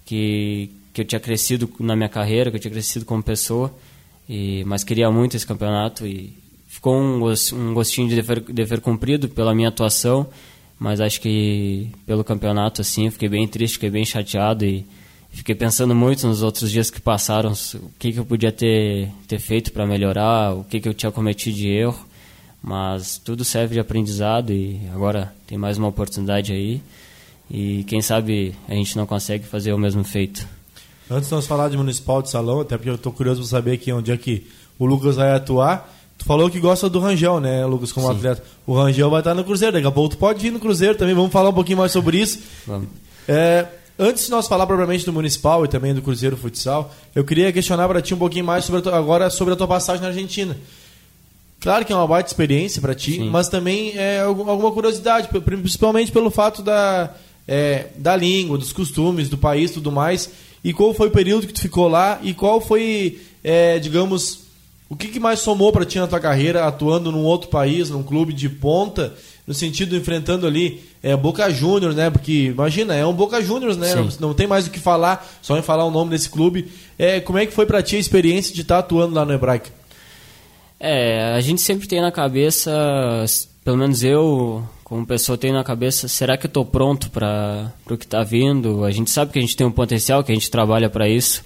[0.05, 3.73] que, que eu tinha crescido na minha carreira, que eu tinha crescido como pessoa.
[4.27, 6.33] E, mas queria muito esse campeonato e
[6.67, 10.27] ficou um, um gostinho de dever, dever cumprido pela minha atuação,
[10.79, 14.85] mas acho que pelo campeonato assim, fiquei bem triste, fiquei bem chateado e
[15.31, 19.39] fiquei pensando muito nos outros dias que passaram, o que, que eu podia ter, ter
[19.39, 22.06] feito para melhorar, o que, que eu tinha cometido de erro,
[22.61, 26.81] mas tudo serve de aprendizado e agora tem mais uma oportunidade aí
[27.49, 30.47] e quem sabe a gente não consegue fazer o mesmo feito.
[31.09, 33.73] Antes de nós falar de Municipal de Salão, até porque eu estou curioso para saber
[33.73, 34.45] aqui onde é que
[34.77, 38.15] o Lucas vai atuar, Tu falou que gosta do Rangel, né, Lucas, como Sim.
[38.15, 38.43] atleta.
[38.65, 41.13] O Rangel vai estar no Cruzeiro, daqui a pouco tu pode vir no Cruzeiro também,
[41.13, 42.39] vamos falar um pouquinho mais sobre isso.
[42.65, 42.89] Vamos.
[43.27, 43.67] É,
[43.99, 47.87] antes de nós falar propriamente do Municipal e também do Cruzeiro Futsal, eu queria questionar
[47.87, 50.57] para ti um pouquinho mais sobre tua, agora sobre a tua passagem na Argentina.
[51.59, 53.29] Claro que é uma baita experiência para ti, Sim.
[53.29, 57.13] mas também é alguma curiosidade, principalmente pelo fato da,
[57.47, 60.29] é, da língua, dos costumes, do país tudo mais.
[60.63, 64.41] E qual foi o período que tu ficou lá e qual foi, é, digamos,
[64.89, 68.03] o que, que mais somou para ti na tua carreira, atuando num outro país, num
[68.03, 69.13] clube de ponta,
[69.45, 72.09] no sentido enfrentando ali é, Boca Juniors, né?
[72.09, 73.95] Porque imagina, é um Boca Juniors, né?
[73.95, 76.71] Não, não, tem mais o que falar, só em falar o nome desse clube.
[76.97, 79.33] É, como é que foi para ti a experiência de estar tá atuando lá no
[79.33, 79.69] Hebraica?
[80.79, 82.71] É, a gente sempre tem na cabeça,
[83.63, 87.97] pelo menos eu, como pessoa, tenho na cabeça, será que eu estou pronto para o
[87.97, 88.83] que está vindo?
[88.85, 91.43] A gente sabe que a gente tem um potencial, que a gente trabalha para isso.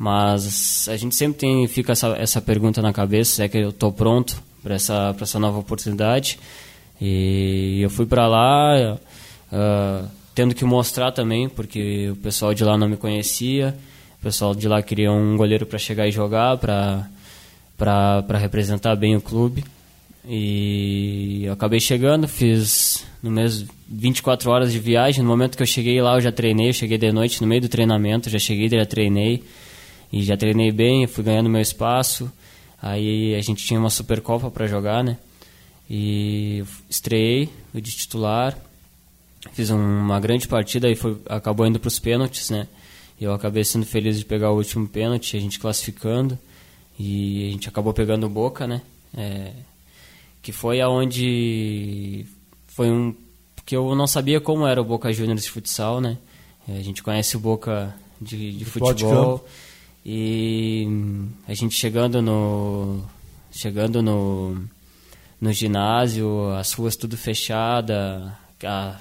[0.00, 3.92] Mas a gente sempre tem, fica essa, essa pergunta na cabeça, é que eu estou
[3.92, 6.38] pronto para essa, essa nova oportunidade.
[7.00, 8.96] E eu fui para lá
[9.52, 13.76] uh, tendo que mostrar também, porque o pessoal de lá não me conhecia,
[14.20, 17.08] o pessoal de lá queria um goleiro para chegar e jogar, para
[18.38, 19.64] representar bem o clube.
[20.26, 25.22] E acabei chegando, fiz no mês 24 horas de viagem.
[25.22, 27.62] No momento que eu cheguei lá, eu já treinei, eu cheguei de noite no meio
[27.62, 29.42] do treinamento, já cheguei, já treinei.
[30.12, 32.30] E já treinei bem, fui ganhando meu espaço.
[32.80, 35.18] Aí a gente tinha uma Supercopa para jogar, né?
[35.88, 38.56] E estreiei, de titular.
[39.52, 42.66] Fiz uma grande partida e foi, acabou indo para os pênaltis, né?
[43.20, 46.38] E eu acabei sendo feliz de pegar o último pênalti, a gente classificando.
[46.98, 48.82] E a gente acabou pegando o Boca, né?
[49.16, 49.52] É,
[50.42, 52.26] que foi aonde
[52.66, 53.14] foi um
[53.64, 56.16] que eu não sabia como era o Boca Juniors de futsal, né?
[56.68, 59.46] É, a gente conhece o Boca de, de futebol
[60.04, 60.88] e
[61.46, 63.02] a gente chegando no
[63.50, 64.56] chegando no
[65.40, 68.96] no ginásio, as ruas tudo fechada, a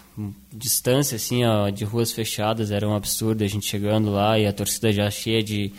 [0.53, 3.43] distância assim ó, de ruas fechadas era um absurdo.
[3.43, 5.73] A gente chegando lá e a torcida já cheia de,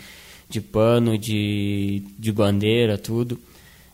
[0.49, 3.39] de pano, de, de bandeira, tudo.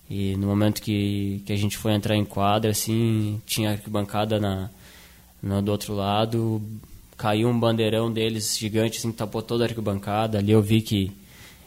[0.10, 4.70] E no momento que, que a gente foi entrar em quadra, assim, tinha arquibancada na,
[5.42, 6.62] na, do outro lado,
[7.18, 10.38] caiu um bandeirão deles gigante, assim, tapou toda a arquibancada.
[10.38, 11.12] Ali eu vi que,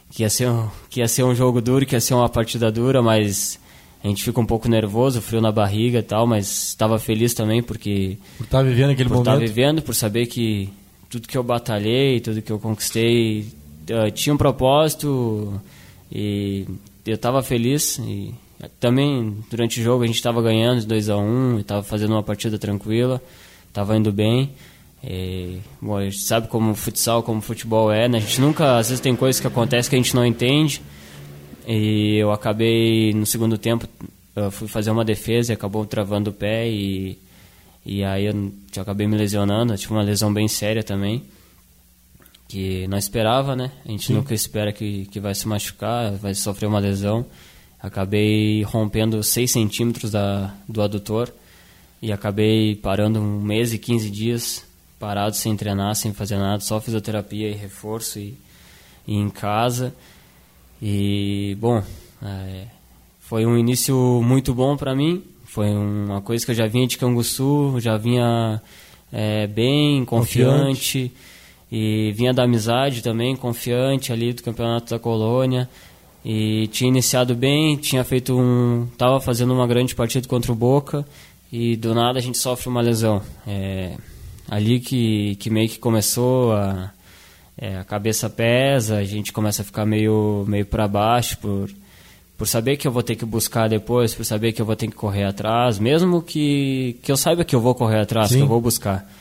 [0.09, 2.71] que, ia ser um, que ia ser um jogo duro, que ia ser uma partida
[2.71, 3.59] dura, mas
[4.03, 7.61] a gente fica um pouco nervoso, frio na barriga e tal, mas estava feliz também
[7.61, 8.17] porque...
[8.37, 9.35] Por estar tá vivendo aquele por momento.
[9.35, 10.69] Por estar vivendo, por saber que
[11.09, 13.58] tudo que eu batalhei, tudo que eu conquistei
[13.91, 15.59] uh, tinha um propósito
[16.11, 16.65] e
[17.05, 18.33] eu estava feliz e
[18.79, 22.23] também durante o jogo a gente estava ganhando 2 a 1 um, estava fazendo uma
[22.23, 23.21] partida tranquila,
[23.67, 24.51] estava indo bem.
[25.01, 28.17] E, bom, a gente sabe como futsal, como futebol é, né?
[28.17, 30.81] A gente nunca, às vezes tem coisas que acontecem que a gente não entende.
[31.65, 33.87] E eu acabei no segundo tempo,
[34.35, 37.17] eu fui fazer uma defesa e acabou travando o pé e
[37.85, 38.33] e aí eu,
[38.75, 41.23] eu acabei me lesionando, eu tive uma lesão bem séria também
[42.49, 43.71] que não esperava, né?
[43.85, 44.15] A gente Sim.
[44.15, 47.23] nunca espera que, que vai se machucar, vai sofrer uma lesão.
[47.79, 51.31] Acabei rompendo 6 centímetros da, do adutor
[52.01, 54.65] e acabei parando um mês e 15 dias
[54.99, 58.35] parado sem treinar, sem fazer nada, só fisioterapia e reforço e,
[59.07, 59.93] e em casa.
[60.81, 61.83] E, bom,
[62.21, 62.65] é,
[63.19, 65.23] foi um início muito bom para mim.
[65.45, 68.59] Foi uma coisa que eu já vinha de Canguçu, já vinha
[69.13, 71.11] é, bem, confiante.
[71.11, 71.11] confiante
[71.71, 75.69] e vinha da amizade também, confiante ali do campeonato da colônia.
[76.23, 78.87] E tinha iniciado bem, tinha feito um.
[78.97, 81.05] tava fazendo uma grande partida contra o Boca
[81.51, 83.21] e do nada a gente sofre uma lesão.
[83.47, 83.95] É,
[84.49, 86.91] ali que, que meio que começou a.
[87.61, 91.69] É, a cabeça pesa, a gente começa a ficar meio, meio para baixo por,
[92.37, 94.87] por saber que eu vou ter que buscar depois, por saber que eu vou ter
[94.87, 98.37] que correr atrás, mesmo que, que eu saiba que eu vou correr atrás, Sim.
[98.37, 99.11] que eu vou buscar.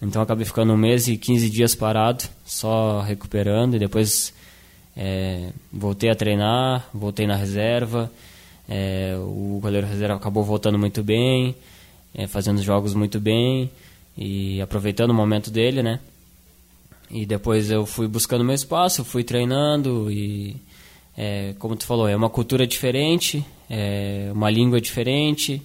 [0.00, 4.32] Então acabei ficando um mês e 15 dias parado, só recuperando e depois
[4.94, 8.10] é, voltei a treinar, voltei na reserva.
[8.68, 11.54] É, o goleiro reserva acabou voltando muito bem,
[12.14, 13.70] é, fazendo jogos muito bem
[14.16, 16.00] e aproveitando o momento dele, né?
[17.10, 20.56] E depois eu fui buscando meu espaço, fui treinando e,
[21.16, 25.62] é, como tu falou, é uma cultura diferente, é uma língua diferente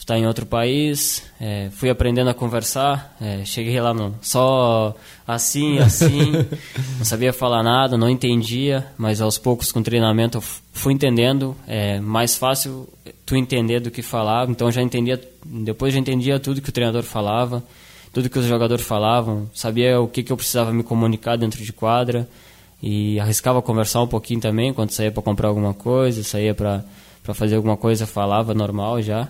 [0.00, 4.96] tu tá em outro país, é, fui aprendendo a conversar, é, cheguei lá no, só
[5.26, 6.32] assim, assim,
[6.96, 12.00] não sabia falar nada, não entendia, mas aos poucos com treinamento eu fui entendendo, é
[12.00, 12.88] mais fácil
[13.26, 17.02] tu entender do que falar, então já entendia, depois já entendia tudo que o treinador
[17.02, 17.62] falava,
[18.10, 21.74] tudo que os jogadores falavam, sabia o que, que eu precisava me comunicar dentro de
[21.74, 22.26] quadra
[22.82, 26.82] e arriscava conversar um pouquinho também quando saía para comprar alguma coisa, saía para
[27.34, 29.28] fazer alguma coisa, falava normal já.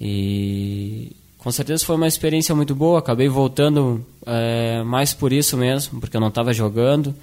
[0.00, 2.98] E com certeza foi uma experiência muito boa.
[2.98, 7.14] Acabei voltando é, mais por isso mesmo, porque eu não estava jogando.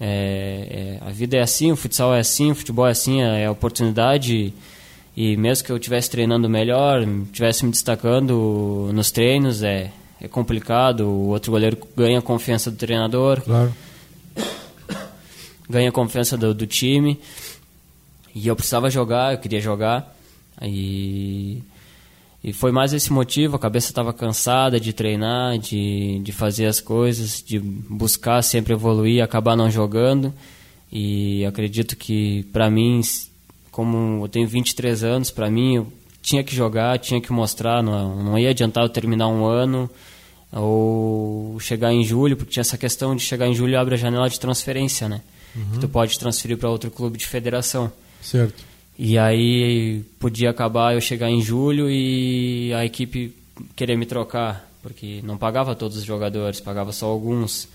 [0.00, 3.42] É, é, a vida é assim, o futsal é assim, o futebol é assim, é,
[3.42, 4.52] é oportunidade.
[5.16, 11.00] E mesmo que eu estivesse treinando melhor, estivesse me destacando nos treinos, é, é complicado.
[11.00, 13.74] O outro goleiro ganha a confiança do treinador, claro.
[15.68, 17.20] ganha a confiança do, do time.
[18.34, 20.16] E eu precisava jogar, eu queria jogar.
[20.62, 21.62] E
[22.42, 26.80] e foi mais esse motivo, a cabeça estava cansada de treinar, de, de fazer as
[26.80, 30.32] coisas, de buscar sempre evoluir, acabar não jogando.
[30.90, 33.02] E acredito que para mim,
[33.70, 38.22] como eu tenho 23 anos, para mim eu tinha que jogar, tinha que mostrar, não,
[38.22, 39.88] não ia adiantar eu terminar um ano
[40.50, 44.28] ou chegar em julho, porque tinha essa questão de chegar em julho abre a janela
[44.28, 45.20] de transferência, né?
[45.54, 45.72] Uhum.
[45.72, 47.92] Que tu pode transferir para outro clube de federação.
[48.20, 48.69] Certo.
[49.02, 53.34] E aí podia acabar eu chegar em julho e a equipe
[53.74, 57.66] querer me trocar, porque não pagava todos os jogadores, pagava só alguns.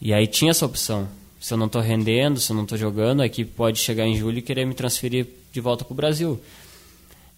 [0.00, 1.06] E aí tinha essa opção.
[1.38, 4.16] Se eu não estou rendendo, se eu não estou jogando, a equipe pode chegar em
[4.16, 6.40] julho e querer me transferir de volta para o Brasil.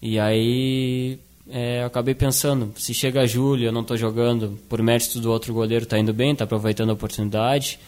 [0.01, 1.19] E aí
[1.49, 5.53] é, eu acabei pensando, se chega julho eu não estou jogando, por mérito do outro
[5.53, 7.79] goleiro está indo bem, está aproveitando a oportunidade,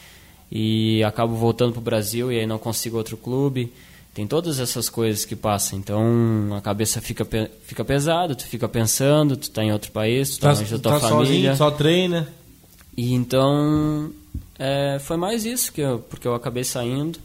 [0.51, 3.71] e acabo voltando para o Brasil e aí não consigo outro clube.
[4.17, 7.23] Tem todas essas coisas que passam, então a cabeça fica,
[7.67, 10.79] fica pesada, tu fica pensando, tu está em outro país, tu está tá, longe da
[10.79, 11.55] tua tá família.
[11.55, 12.27] Sozinho, só treina.
[12.97, 14.11] E então
[14.57, 17.19] é, foi mais isso, que eu, porque eu acabei saindo,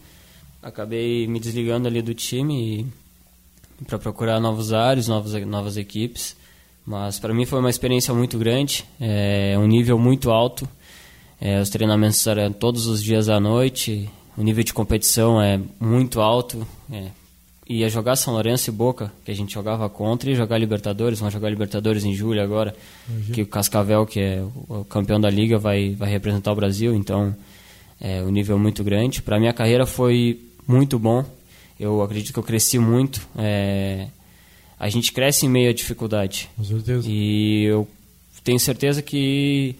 [0.62, 2.86] acabei me desligando ali do time
[3.86, 6.36] para procurar novos ares, novas, novas equipes.
[6.84, 10.68] Mas para mim foi uma experiência muito grande, é um nível muito alto.
[11.40, 16.20] É, os treinamentos eram todos os dias à noite, o nível de competição é muito
[16.20, 16.66] alto.
[16.90, 17.08] É,
[17.68, 21.18] ia jogar São Lourenço e Boca, que a gente jogava contra, e jogar Libertadores.
[21.18, 22.74] Vamos jogar Libertadores em julho agora,
[23.08, 23.32] uhum.
[23.32, 26.94] que o Cascavel, que é o campeão da liga, vai, vai representar o Brasil.
[26.94, 27.34] Então,
[28.00, 29.22] é um nível muito grande.
[29.22, 31.24] Para minha carreira foi muito bom.
[31.78, 33.26] Eu acredito que eu cresci muito.
[33.36, 34.08] É,
[34.78, 36.50] a gente cresce em meio à dificuldade.
[36.56, 37.08] Com certeza.
[37.08, 37.86] E eu
[38.42, 39.76] tenho certeza que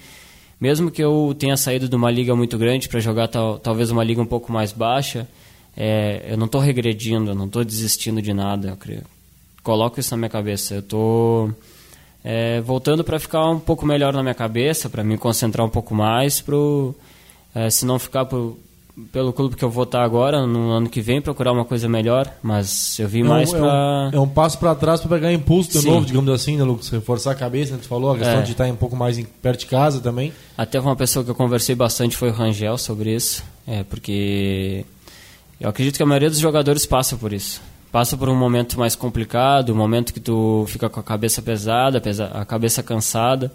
[0.62, 4.04] mesmo que eu tenha saído de uma liga muito grande para jogar tal, talvez uma
[4.04, 5.26] liga um pouco mais baixa,
[5.76, 8.68] é, eu não estou regredindo, eu não estou desistindo de nada.
[8.68, 9.02] Eu creio.
[9.60, 10.74] Coloco isso na minha cabeça.
[10.74, 11.52] Eu estou
[12.22, 15.96] é, voltando para ficar um pouco melhor na minha cabeça, para me concentrar um pouco
[15.96, 16.94] mais, pro,
[17.52, 18.56] é, se não ficar pro,
[19.10, 22.30] pelo clube que eu vou estar agora, no ano que vem, procurar uma coisa melhor,
[22.42, 23.66] mas eu vim é mais um, para...
[23.66, 25.90] É, um, é um passo para trás para pegar impulso de Sim.
[25.90, 26.90] novo, digamos assim, né, Lucas?
[26.90, 27.78] Reforçar a cabeça, né?
[27.80, 28.42] Tu falou, a questão é.
[28.42, 30.32] de estar um pouco mais em, perto de casa também.
[30.56, 34.84] Até uma pessoa que eu conversei bastante foi o Rangel sobre isso, é, porque
[35.58, 37.62] eu acredito que a maioria dos jogadores passa por isso.
[37.90, 42.02] Passa por um momento mais complicado, um momento que tu fica com a cabeça pesada,
[42.32, 43.52] a cabeça cansada,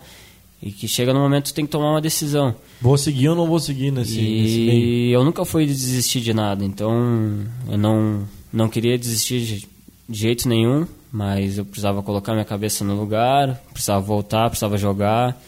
[0.61, 2.55] e que chega no momento que tem que tomar uma decisão.
[2.81, 6.63] Vou seguir ou não vou seguir nesse, e nesse eu nunca fui desistir de nada,
[6.65, 9.67] então eu não, não queria desistir de,
[10.09, 15.39] de jeito nenhum, mas eu precisava colocar minha cabeça no lugar, precisava voltar, precisava jogar,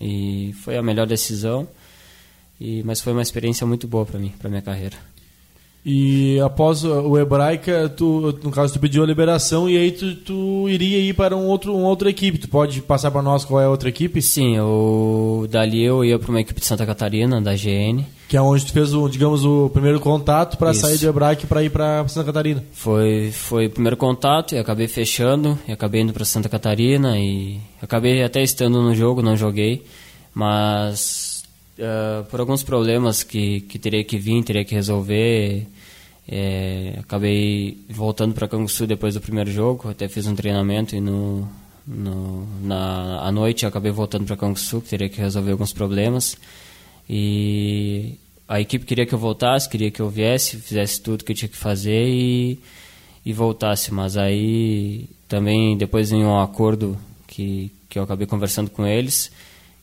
[0.00, 1.68] e foi a melhor decisão.
[2.60, 4.96] E, mas foi uma experiência muito boa para mim, para minha carreira.
[5.84, 10.68] E após o Hebraica, tu, no caso, tu pediu a liberação e aí tu, tu
[10.68, 12.38] iria ir para um outro, uma outra equipe.
[12.38, 14.22] Tu pode passar para nós qual é a outra equipe?
[14.22, 18.06] Sim, eu, dali eu ia para uma equipe de Santa Catarina, da GN.
[18.28, 21.64] Que é onde tu fez, o, digamos, o primeiro contato para sair do Hebraica para
[21.64, 22.64] ir para Santa Catarina.
[22.72, 27.60] Foi, foi o primeiro contato e acabei fechando, e acabei indo para Santa Catarina e
[27.82, 29.84] acabei até estando no jogo, não joguei,
[30.32, 31.31] mas
[31.82, 35.66] uh, por alguns problemas que, que teria que vir, teria que resolver.
[36.28, 41.48] É, acabei voltando para Canguçu depois do primeiro jogo, até fiz um treinamento e no,
[41.84, 46.36] no, na à noite acabei voltando para Canguçu, que teria que resolver alguns problemas.
[47.10, 48.18] E
[48.48, 51.48] a equipe queria que eu voltasse, queria que eu viesse, fizesse tudo que eu tinha
[51.48, 52.60] que fazer e,
[53.26, 53.92] e voltasse.
[53.92, 59.32] Mas aí também depois em um acordo que, que eu acabei conversando com eles,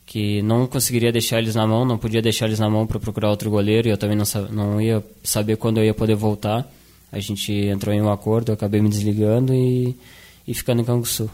[0.09, 3.29] que não conseguiria deixar eles na mão, não podia deixar eles na mão para procurar
[3.29, 6.67] outro goleiro e eu também não, não ia saber quando eu ia poder voltar.
[7.11, 9.95] A gente entrou em um acordo, eu acabei me desligando e,
[10.47, 11.29] e ficando em Canguçu.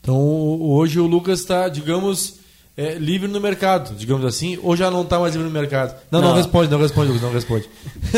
[0.00, 2.36] Então hoje o Lucas está, digamos,
[2.74, 5.94] é, livre no mercado, digamos assim, ou já não está mais livre no mercado?
[6.10, 7.68] Não, não, não responde, não responde, Lucas, não responde.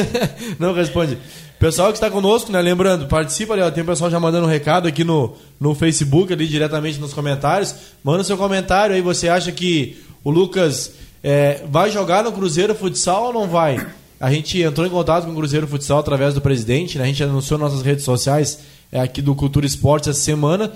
[0.60, 1.18] não responde.
[1.64, 2.60] Pessoal que está conosco, né?
[2.60, 6.30] Lembrando, participa ali, ó, tem o pessoal já mandando um recado aqui no, no Facebook,
[6.30, 7.74] ali diretamente nos comentários.
[8.04, 13.28] Manda seu comentário aí, você acha que o Lucas é, vai jogar no Cruzeiro Futsal
[13.28, 13.82] ou não vai?
[14.20, 17.04] A gente entrou em contato com o Cruzeiro Futsal através do presidente, né?
[17.04, 18.58] A gente anunciou nossas redes sociais
[18.92, 20.70] é, aqui do Cultura Esporte essa semana.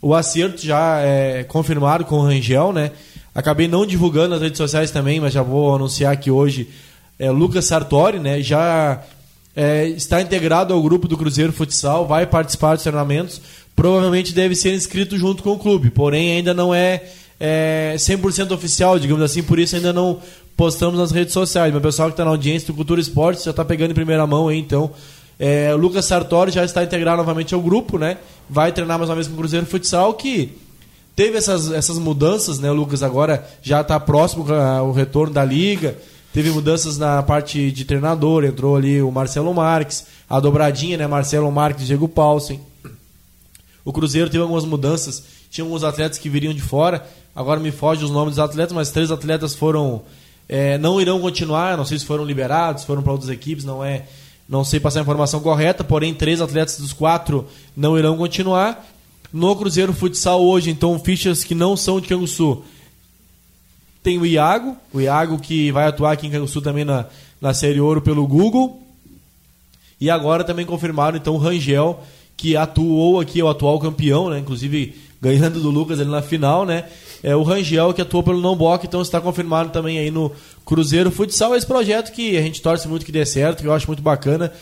[0.00, 2.90] O acerto já é confirmado com o Rangel, né?
[3.32, 6.68] Acabei não divulgando nas redes sociais também, mas já vou anunciar que hoje
[7.16, 8.42] é Lucas Sartori, né?
[8.42, 9.00] Já
[9.54, 13.40] é, está integrado ao grupo do Cruzeiro Futsal, vai participar dos treinamentos,
[13.76, 17.02] provavelmente deve ser inscrito junto com o clube, porém ainda não é,
[17.38, 20.20] é 100% oficial, digamos assim, por isso ainda não
[20.56, 21.72] postamos nas redes sociais.
[21.72, 24.26] Mas o pessoal que está na audiência do Cultura Esportes já está pegando em primeira
[24.26, 24.90] mão aí, então.
[25.38, 28.18] É, Lucas Sartori já está integrado novamente ao grupo, né?
[28.48, 30.56] Vai treinar mais uma vez com o Cruzeiro Futsal, que
[31.16, 32.70] teve essas, essas mudanças, né?
[32.70, 35.96] O Lucas agora já está próximo ao retorno da liga
[36.32, 41.06] Teve mudanças na parte de treinador, entrou ali o Marcelo Marques, a dobradinha, né?
[41.06, 42.58] Marcelo Marques e Diego Paulsen.
[43.84, 47.06] O Cruzeiro teve algumas mudanças, tinha alguns atletas que viriam de fora,
[47.36, 50.02] agora me foge os nomes dos atletas, mas três atletas foram.
[50.48, 54.04] É, não irão continuar, não sei se foram liberados, foram para outras equipes, não é,
[54.48, 58.86] Não sei passar a informação correta, porém três atletas dos quatro não irão continuar.
[59.32, 62.62] No Cruzeiro Futsal hoje, então, fichas que não são de Canguçu.
[64.02, 67.06] Tem o Iago, o Iago que vai atuar aqui em Canguçu também na,
[67.40, 68.82] na Série Ouro pelo Google.
[70.00, 72.02] E agora também confirmaram então o Rangel,
[72.36, 74.40] que atuou aqui, é o atual campeão, né?
[74.40, 76.84] Inclusive ganhando do Lucas ali na final, né?
[77.22, 80.32] É o Rangel que atuou pelo Namboc, então está confirmado também aí no
[80.66, 81.54] Cruzeiro Futsal.
[81.54, 84.52] Esse projeto que a gente torce muito que dê certo, que eu acho muito bacana.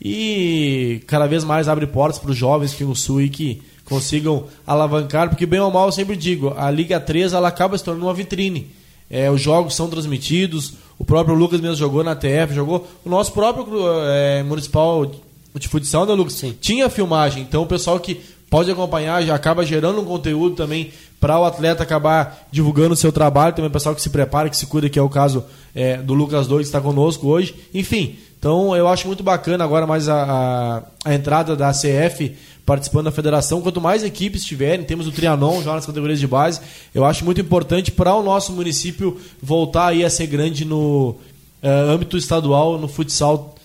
[0.00, 4.44] E cada vez mais abre portas para os jovens aqui no Sul e que consigam
[4.64, 8.06] alavancar, porque bem ou mal eu sempre digo, a Liga 3 ela acaba se tornando
[8.06, 8.70] uma vitrine.
[9.10, 13.32] É, os jogos são transmitidos, o próprio Lucas mesmo jogou na TF, jogou o nosso
[13.32, 13.66] próprio
[14.06, 15.10] é, municipal
[15.54, 16.34] de futsal, né, Lucas?
[16.34, 16.56] Sim.
[16.60, 18.20] Tinha filmagem, então o pessoal que
[18.54, 23.10] pode acompanhar já acaba gerando um conteúdo também para o atleta acabar divulgando o seu
[23.10, 25.44] trabalho, também o pessoal que se prepara, que se cuida, que é o caso
[25.74, 27.52] é, do Lucas 2 que está conosco hoje.
[27.74, 33.06] Enfim, então eu acho muito bacana agora mais a, a, a entrada da CF participando
[33.06, 33.60] da federação.
[33.60, 36.60] Quanto mais equipes tiverem, temos o Trianon já nas categorias de base,
[36.94, 41.16] eu acho muito importante para o nosso município voltar aí a ser grande no
[41.60, 43.56] é, âmbito estadual, no futsal,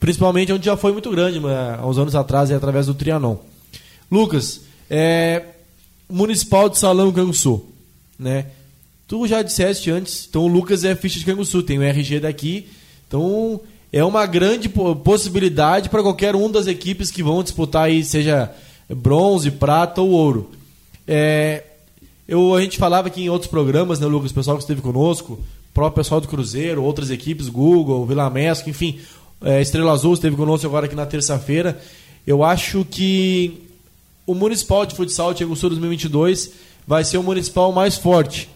[0.00, 1.38] principalmente onde já foi muito grande
[1.78, 3.36] há uns anos atrás, através do Trianon.
[4.10, 5.44] Lucas, é,
[6.08, 7.64] Municipal de Salão Canguçu,
[8.18, 8.46] né?
[9.06, 12.68] Tu já disseste antes, então o Lucas é ficha de Canguçu, tem o RG daqui,
[13.06, 13.60] então
[13.92, 18.50] é uma grande possibilidade para qualquer um das equipes que vão disputar aí, seja
[18.88, 20.50] bronze, prata ou ouro.
[21.06, 21.64] É,
[22.26, 25.34] eu, a gente falava aqui em outros programas, né, Lucas, o pessoal que esteve conosco,
[25.34, 29.00] o próprio pessoal do Cruzeiro, outras equipes, Google, Vila Mesco, enfim,
[29.42, 31.80] é, Estrela Azul esteve conosco agora aqui na terça-feira.
[32.26, 33.67] Eu acho que
[34.28, 36.52] o Municipal de Futsal de Sul 2022
[36.86, 38.46] vai ser o municipal mais forte.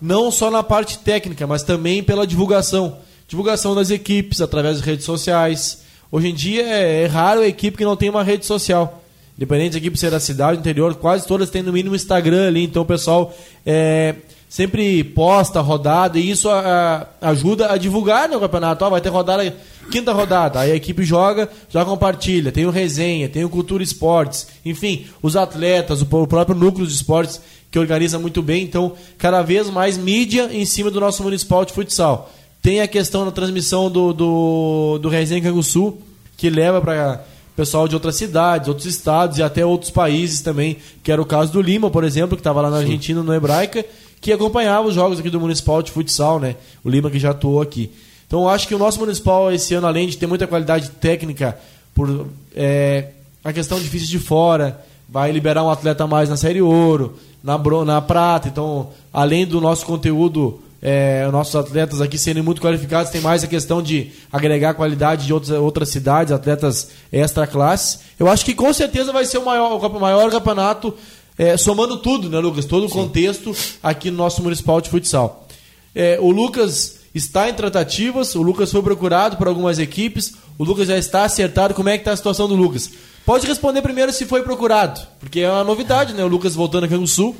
[0.00, 5.04] Não só na parte técnica, mas também pela divulgação divulgação das equipes através das redes
[5.04, 5.82] sociais.
[6.12, 9.02] Hoje em dia é, é raro a equipe que não tem uma rede social.
[9.36, 12.62] Independente da equipe ser da cidade, do interior, quase todas têm no mínimo Instagram ali.
[12.62, 13.34] Então o pessoal
[13.66, 14.14] é,
[14.50, 18.84] sempre posta rodada e isso a, a, ajuda a divulgar no campeonato.
[18.84, 19.54] Ó, vai ter rodada,
[19.92, 20.58] quinta rodada.
[20.58, 22.50] Aí a equipe joga, já compartilha.
[22.50, 24.48] Tem o resenha, tem o Cultura Esportes.
[24.66, 27.40] Enfim, os atletas, o, o próprio núcleo de esportes
[27.70, 28.64] que organiza muito bem.
[28.64, 32.28] Então, cada vez mais mídia em cima do nosso municipal de futsal.
[32.60, 35.96] Tem a questão da transmissão do, do, do Resenha Canguçu,
[36.36, 37.24] que leva para
[37.56, 41.52] pessoal de outras cidades, outros estados e até outros países também, que era o caso
[41.52, 42.78] do Lima, por exemplo, que estava lá na.
[42.78, 43.84] Argentina, no Hebraica,
[44.20, 46.56] que acompanhava os jogos aqui do Municipal de Futsal, né?
[46.84, 47.90] O Lima que já atuou aqui.
[48.26, 51.58] Então eu acho que o nosso Municipal esse ano, além de ter muita qualidade técnica,
[51.94, 53.08] por é,
[53.42, 58.00] a questão difícil de fora, vai liberar um atleta mais na Série Ouro, na, na
[58.00, 63.44] Prata, então além do nosso conteúdo é, nossos atletas aqui serem muito qualificados, tem mais
[63.44, 67.98] a questão de agregar qualidade de outras, outras cidades, atletas extra classe.
[68.18, 70.94] Eu acho que com certeza vai ser o maior, o maior campeonato,
[71.40, 72.66] é, somando tudo, né, Lucas?
[72.66, 75.48] Todo o contexto aqui no nosso municipal de futsal.
[75.94, 80.88] É, o Lucas está em tratativas, o Lucas foi procurado por algumas equipes, o Lucas
[80.88, 81.72] já está acertado.
[81.72, 82.90] Como é que está a situação do Lucas?
[83.24, 86.22] Pode responder primeiro se foi procurado, porque é uma novidade, né?
[86.22, 87.34] O Lucas voltando aqui no Sul.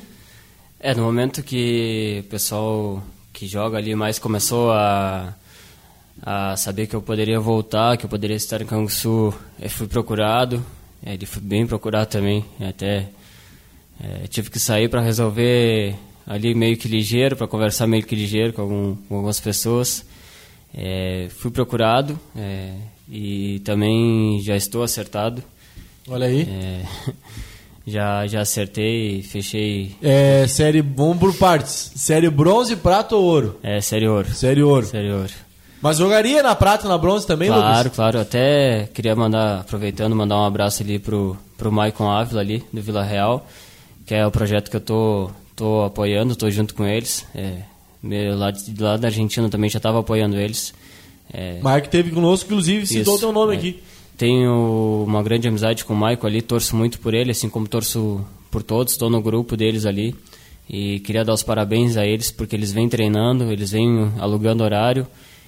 [0.81, 3.03] É, no momento que o pessoal
[3.35, 5.35] que joga ali mais começou a,
[6.23, 10.65] a saber que eu poderia voltar, que eu poderia estar em Canguçu, eu fui procurado,
[11.05, 13.11] é, ele foi bem procurado também, até
[14.03, 15.95] é, tive que sair para resolver
[16.27, 20.05] ali meio que ligeiro, para conversar meio que ligeiro com, algum, com algumas pessoas.
[20.75, 22.75] É, fui procurado é,
[23.11, 25.43] e também já estou acertado.
[26.09, 26.43] Olha aí.
[26.43, 26.85] É,
[27.87, 29.97] Já, já acertei, fechei.
[30.03, 31.93] É, série, vamos por partes.
[31.97, 33.59] Série bronze, prata ou ouro?
[33.63, 34.33] É, série ouro.
[34.33, 34.87] Série ouro.
[34.87, 35.33] Série ouro.
[35.83, 37.83] Mas jogaria na prata na bronze também, claro, Lucas?
[37.83, 38.21] Claro, claro.
[38.21, 43.03] Até queria mandar, aproveitando, mandar um abraço ali pro, pro Maicon Ávila ali, do Vila
[43.03, 43.47] Real,
[44.11, 47.25] que é o projeto que eu tô, tô apoiando, tô junto com eles.
[47.33, 47.59] É,
[48.03, 50.75] meu, lá, de, lá da Argentina também já estava apoiando eles.
[51.33, 53.59] É, Mike teve conosco, inclusive, citou o teu nome é.
[53.59, 53.81] aqui.
[54.19, 58.27] Tenho uma grande amizade com o Maico ali, torço muito por ele, assim como torço
[58.51, 60.13] por todos, estou no grupo deles ali.
[60.69, 65.07] E queria dar os parabéns a eles porque eles vêm treinando, eles vêm alugando horário,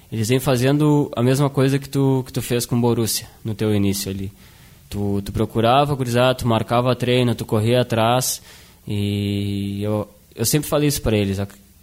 [0.09, 3.53] eles vêm fazendo a mesma coisa que tu, que tu fez com o Borussia no
[3.53, 4.31] teu início ali.
[4.93, 8.43] Tu, tu procurava, gurizada, tu marcava treino, tu corria atrás
[8.87, 11.39] e eu, eu sempre falei isso para eles.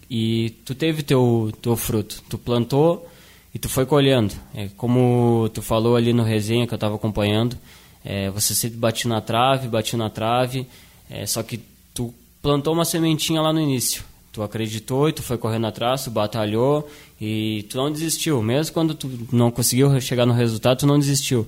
[0.09, 3.11] E tu teve teu, teu fruto, tu plantou
[3.53, 4.33] e tu foi colhendo.
[4.55, 7.59] É, como tu falou ali no resenha que eu estava acompanhando,
[8.05, 10.65] é, você sempre batia na trave, batia na trave,
[11.11, 11.59] é, só que
[11.93, 14.05] tu plantou uma sementinha lá no início.
[14.31, 16.89] tu acreditou e tu foi correndo atrás, tu batalhou
[17.21, 18.41] e tu não desistiu.
[18.41, 21.45] Mesmo quando tu não conseguiu chegar no resultado, tu não desistiu.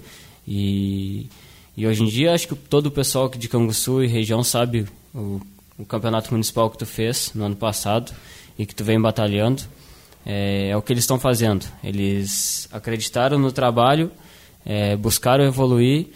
[0.47, 1.29] E,
[1.77, 5.41] e hoje em dia acho que todo o pessoal de Canguçu e região sabe o,
[5.79, 8.13] o campeonato municipal que tu fez no ano passado
[8.59, 9.63] e que tu vem batalhando.
[10.25, 11.67] É, é o que eles estão fazendo.
[11.83, 14.11] Eles acreditaram no trabalho,
[14.65, 16.09] é, buscaram evoluir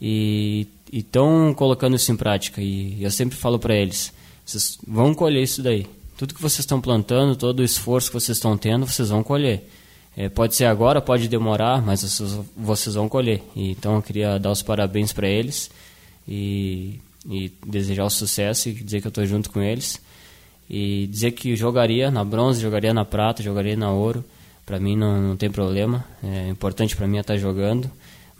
[0.00, 2.60] e estão colocando isso em prática.
[2.60, 4.12] E eu sempre falo para eles:
[4.44, 5.86] vocês vão colher isso daí.
[6.16, 9.68] Tudo que vocês estão plantando, todo o esforço que vocês estão tendo, vocês vão colher.
[10.20, 13.40] É, pode ser agora, pode demorar, mas vocês, vocês vão colher.
[13.54, 15.70] E, então eu queria dar os parabéns para eles
[16.26, 16.98] e,
[17.30, 20.00] e, desejar o sucesso e dizer que eu estou junto com eles.
[20.68, 24.24] E dizer que jogaria na bronze, jogaria na prata, jogaria na ouro.
[24.66, 26.04] Para mim não, não tem problema.
[26.20, 27.88] É importante para mim é estar jogando.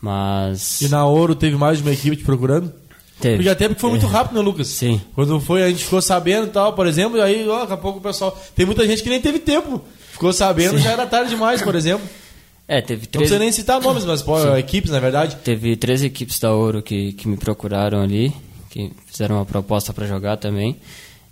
[0.03, 0.81] Mas.
[0.81, 2.73] E na ouro teve mais de uma equipe te procurando?
[3.21, 3.37] Teve.
[3.37, 4.09] Porque até porque foi muito é.
[4.09, 4.67] rápido, né, Lucas?
[4.67, 5.01] Sim.
[5.15, 7.77] Quando foi, a gente ficou sabendo e tal, por exemplo, e aí, ó, daqui a
[7.77, 8.37] pouco o pessoal.
[8.57, 9.81] Tem muita gente que nem teve tempo.
[10.19, 10.83] Ficou sabendo, Sim.
[10.83, 12.05] já era tarde demais, por exemplo.
[12.67, 13.13] É, teve três...
[13.15, 15.37] Não precisa nem citar nomes, mas pô, equipes, na verdade.
[15.45, 18.35] Teve três equipes da Ouro que, que me procuraram ali,
[18.69, 20.77] que fizeram uma proposta para jogar também.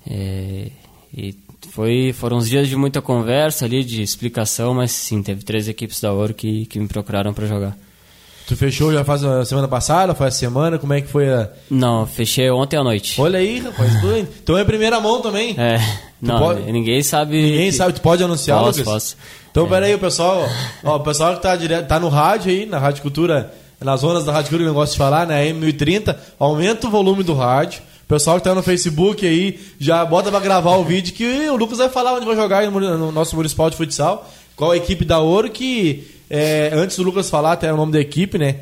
[0.09, 0.69] É,
[1.13, 1.35] e
[1.73, 6.01] foi, foram uns dias de muita conversa ali, de explicação, mas sim, teve três equipes
[6.01, 7.77] da Ouro que, que me procuraram para jogar.
[8.47, 11.51] Tu fechou já faz a semana passada, foi a semana, como é que foi a...
[11.69, 13.21] Não, fechei ontem à noite.
[13.21, 13.93] Olha aí, rapaz,
[14.43, 15.57] então é primeira mão também.
[15.59, 16.71] É, tu não, pode...
[16.71, 17.43] ninguém sabe...
[17.43, 18.93] Ninguém sabe, tu pode anunciar, posso, Lucas?
[18.93, 19.17] Posso.
[19.51, 19.69] Então, é.
[19.69, 20.49] peraí, o pessoal,
[20.85, 24.25] ó, o pessoal que tá, direto, tá no rádio aí, na Rádio Cultura, nas zonas
[24.25, 27.83] da Rádio Cultura que eu gosto de falar, né, M1030, aumenta o volume do rádio,
[28.05, 31.57] o pessoal que tá no Facebook aí, já bota pra gravar o vídeo que o
[31.57, 35.19] Lucas vai falar onde vai jogar no nosso Municipal de Futsal, qual a equipe da
[35.19, 38.57] Ouro, que é, antes do Lucas falar até o nome da equipe, né,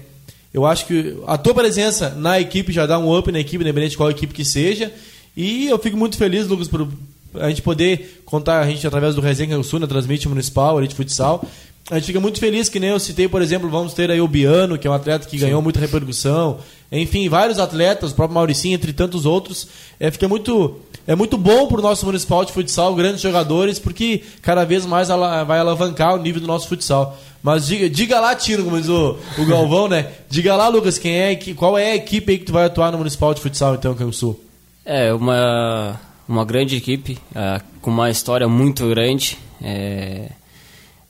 [0.52, 3.90] eu acho que a tua presença na equipe já dá um up na equipe, independente
[3.90, 4.92] de qual equipe que seja.
[5.36, 6.88] E eu fico muito feliz, Lucas, por
[7.34, 10.94] a gente poder contar, a gente através do Resenha Sul, na Transmite Municipal, ali de
[10.94, 11.44] futsal.
[11.90, 14.28] A gente fica muito feliz que nem eu citei, por exemplo, vamos ter aí o
[14.28, 15.46] Biano, que é um atleta que Sim.
[15.46, 16.58] ganhou muita repercussão.
[17.00, 19.66] Enfim, vários atletas, o próprio Mauricinho, entre tantos outros.
[19.98, 24.22] É, fica muito, é muito bom para o nosso municipal de futsal, grandes jogadores, porque
[24.40, 27.18] cada vez mais vai alavancar o nível do nosso futsal.
[27.42, 30.06] Mas diga, diga lá, Tino, como diz o, o Galvão, né?
[30.30, 32.98] Diga lá, Lucas, quem é, qual é a equipe aí que tu vai atuar no
[32.98, 34.40] Municipal de Futsal, então, Sul?
[34.84, 39.36] É, uma, uma grande equipe, é, com uma história muito grande.
[39.60, 40.30] É,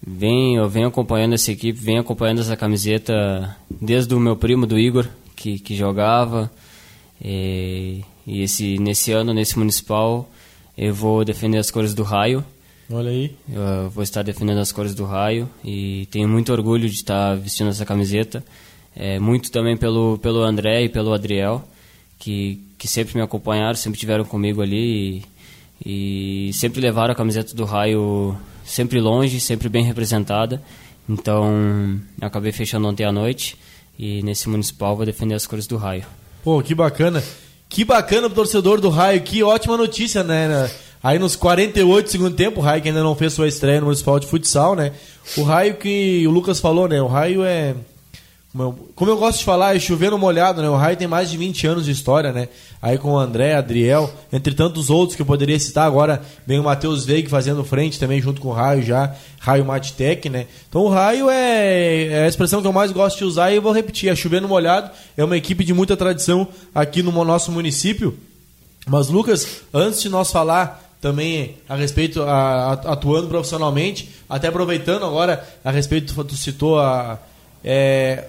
[0.04, 4.78] vem, eu venho acompanhando essa equipe, venho acompanhando essa camiseta desde o meu primo, do
[4.78, 6.50] Igor, que, que jogava.
[7.22, 10.28] É, e esse, nesse ano, nesse Municipal,
[10.76, 12.44] eu vou defender as cores do Raio.
[12.90, 13.34] Olha aí.
[13.48, 17.70] Eu vou estar defendendo as cores do raio e tenho muito orgulho de estar vestindo
[17.70, 18.44] essa camiseta.
[18.94, 21.66] É, muito também pelo, pelo André e pelo Adriel,
[22.18, 25.24] que, que sempre me acompanharam, sempre tiveram comigo ali
[25.84, 30.62] e, e sempre levaram a camiseta do raio sempre longe, sempre bem representada.
[31.08, 33.56] Então, acabei fechando ontem à noite
[33.98, 36.04] e nesse municipal vou defender as cores do raio.
[36.42, 37.22] Pô, que bacana.
[37.68, 40.70] Que bacana pro torcedor do raio, que ótima notícia, né?
[41.04, 43.86] Aí nos 48 do segundo tempo, o Raio que ainda não fez sua estreia no
[43.86, 44.92] Municipal de Futsal, né?
[45.36, 47.02] O Raio que o Lucas falou, né?
[47.02, 47.74] O Raio é.
[48.94, 50.68] Como eu, gosto de falar, é chovendo molhado, né?
[50.68, 52.48] O Raio tem mais de 20 anos de história, né?
[52.80, 56.62] Aí com o André, Adriel, entre tantos outros que eu poderia citar, agora vem o
[56.62, 60.46] Matheus Veig fazendo frente também junto com o Raio já, Raio Matitec, né?
[60.68, 63.62] Então o Raio é, é, a expressão que eu mais gosto de usar e eu
[63.62, 68.16] vou repetir, é chovendo molhado, é uma equipe de muita tradição aqui no nosso município.
[68.86, 75.44] Mas Lucas, antes de nós falar também a respeito, a, atuando profissionalmente, até aproveitando agora
[75.64, 77.18] a respeito, tu citou a,
[77.64, 78.24] é,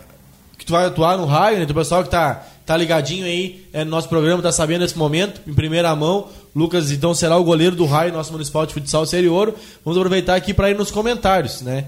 [0.58, 1.66] que tu vai atuar no raio, né?
[1.66, 5.42] Do pessoal que tá, tá ligadinho aí é, no nosso programa, tá sabendo nesse momento,
[5.48, 6.28] em primeira mão.
[6.56, 9.56] Lucas, então, será o goleiro do raio, nosso municipal de futsal Série Ouro.
[9.84, 11.86] Vamos aproveitar aqui para ir nos comentários, né?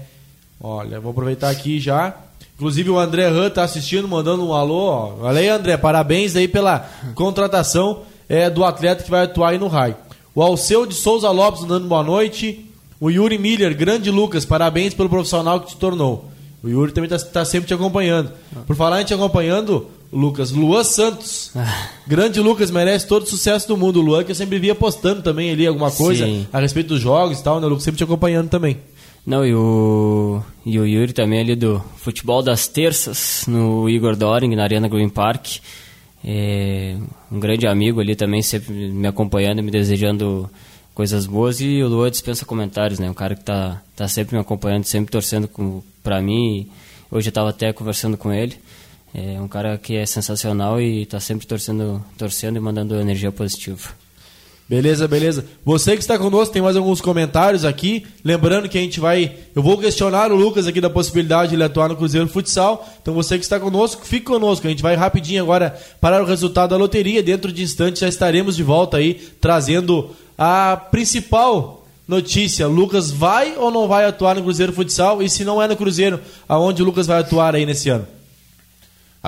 [0.60, 2.14] Olha, vou aproveitar aqui já.
[2.56, 4.86] Inclusive o André Han tá assistindo, mandando um alô.
[4.86, 5.14] Ó.
[5.20, 9.68] Olha aí, André, parabéns aí pela contratação é, do atleta que vai atuar aí no
[9.68, 9.96] raio.
[10.34, 12.64] O Alceu de Souza Lopes dando boa noite.
[13.00, 16.28] O Yuri Miller, grande Lucas, parabéns pelo profissional que te tornou.
[16.62, 18.32] O Yuri também está tá sempre te acompanhando.
[18.66, 21.52] Por falar em te acompanhando, Lucas, Luan Santos.
[22.06, 24.00] grande Lucas, merece todo o sucesso do mundo.
[24.00, 26.46] O Luan, que eu sempre via postando também ali alguma coisa Sim.
[26.52, 27.66] a respeito dos jogos e tal, né?
[27.66, 28.78] O Lucas sempre te acompanhando também.
[29.24, 34.56] Não, e o, e o Yuri também ali do futebol das terças, no Igor Doring,
[34.56, 35.58] na Arena Green Park.
[36.24, 36.96] É,
[37.30, 40.50] um grande amigo ali também, sempre me acompanhando me desejando
[40.98, 41.60] coisas boas.
[41.60, 43.08] E o Lua dispensa comentários, né?
[43.08, 45.48] Um cara que tá, tá sempre me acompanhando, sempre torcendo
[46.02, 46.68] para mim.
[47.08, 48.56] Hoje eu estava até conversando com ele.
[49.14, 53.90] É um cara que é sensacional e está sempre torcendo, torcendo e mandando energia positiva.
[54.68, 55.46] Beleza, beleza.
[55.64, 58.04] Você que está conosco, tem mais alguns comentários aqui.
[58.22, 59.34] Lembrando que a gente vai.
[59.54, 62.86] Eu vou questionar o Lucas aqui da possibilidade de ele atuar no Cruzeiro Futsal.
[63.00, 64.66] Então você que está conosco, fique conosco.
[64.66, 67.22] A gente vai rapidinho agora para o resultado da loteria.
[67.22, 72.66] Dentro de instantes já estaremos de volta aí, trazendo a principal notícia.
[72.66, 75.22] Lucas vai ou não vai atuar no Cruzeiro Futsal?
[75.22, 78.06] E se não é no Cruzeiro, aonde o Lucas vai atuar aí nesse ano?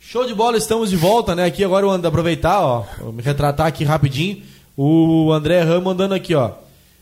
[0.00, 1.44] Show de bola, estamos de volta, né?
[1.44, 4.42] Aqui agora eu ando aproveitar, ó, me retratar aqui rapidinho.
[4.76, 6.52] O André Ram mandando aqui, ó.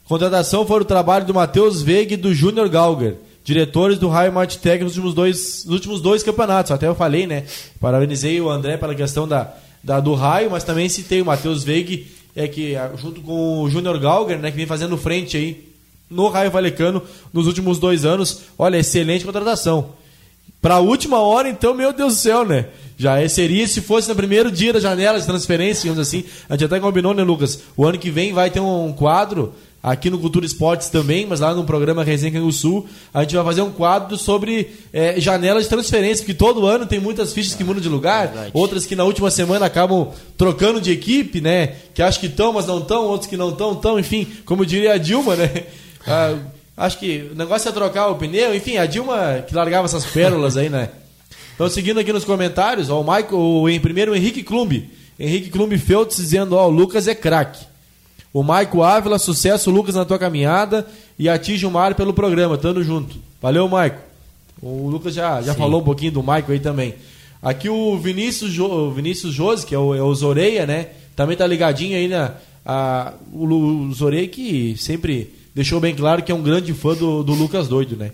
[0.06, 4.84] Contratação foi o trabalho do Matheus Veiga e do Júnior Galger, diretores do Raio Martitec
[4.84, 6.72] nos últimos dois, nos últimos dois campeonatos.
[6.72, 7.44] Até eu falei, né?
[7.80, 12.04] Parabenizei o André pela questão da, da do Raio, mas também citei o Matheus Veiga,
[12.36, 15.68] é que junto com o Júnior Galger, né, que vem fazendo frente aí
[16.10, 17.02] no Raio Valecano
[17.32, 18.40] nos últimos dois anos.
[18.58, 19.90] Olha, excelente contratação.
[20.60, 22.66] Para a última hora, então, meu Deus do céu, né?
[22.96, 26.24] Já é, seria se fosse no primeiro dia da janela de transferência, digamos assim.
[26.48, 27.60] A gente até combinou, né, Lucas?
[27.76, 29.52] O ano que vem vai ter um quadro
[29.84, 33.44] aqui no Cultura Esportes também, mas lá no programa Resenha do Sul, a gente vai
[33.44, 37.62] fazer um quadro sobre é, janelas de transferência, porque todo ano tem muitas fichas que
[37.62, 38.50] mudam de lugar, Verdade.
[38.54, 40.08] outras que na última semana acabam
[40.38, 41.74] trocando de equipe, né?
[41.92, 44.94] Que acho que estão, mas não estão, outros que não estão, estão, enfim, como diria
[44.94, 45.50] a Dilma, né?
[46.06, 46.36] Ah,
[46.76, 50.54] acho que o negócio é trocar o pneu, enfim, a Dilma que largava essas pérolas
[50.54, 50.90] aí, né?
[51.54, 54.90] Então, seguindo aqui nos comentários, ó, o Michael, o, em primeiro o Henrique Klumbi.
[55.18, 57.64] Henrique Klumbi Feltz dizendo, ó, o Lucas é craque.
[58.34, 60.84] O Maico Ávila, sucesso, Lucas, na tua caminhada
[61.16, 63.14] e atinge o mar pelo programa, tamo junto.
[63.40, 64.00] Valeu, Maico.
[64.60, 66.96] O Lucas já, já falou um pouquinho do Maico aí também.
[67.40, 70.88] Aqui o Vinícius, jo, Vinícius Jose, que é o, é o Zoreia, né?
[71.14, 72.34] Também tá ligadinho aí na.
[72.66, 77.22] A, o, o Zoreia que sempre deixou bem claro que é um grande fã do,
[77.22, 78.10] do Lucas Doido, né?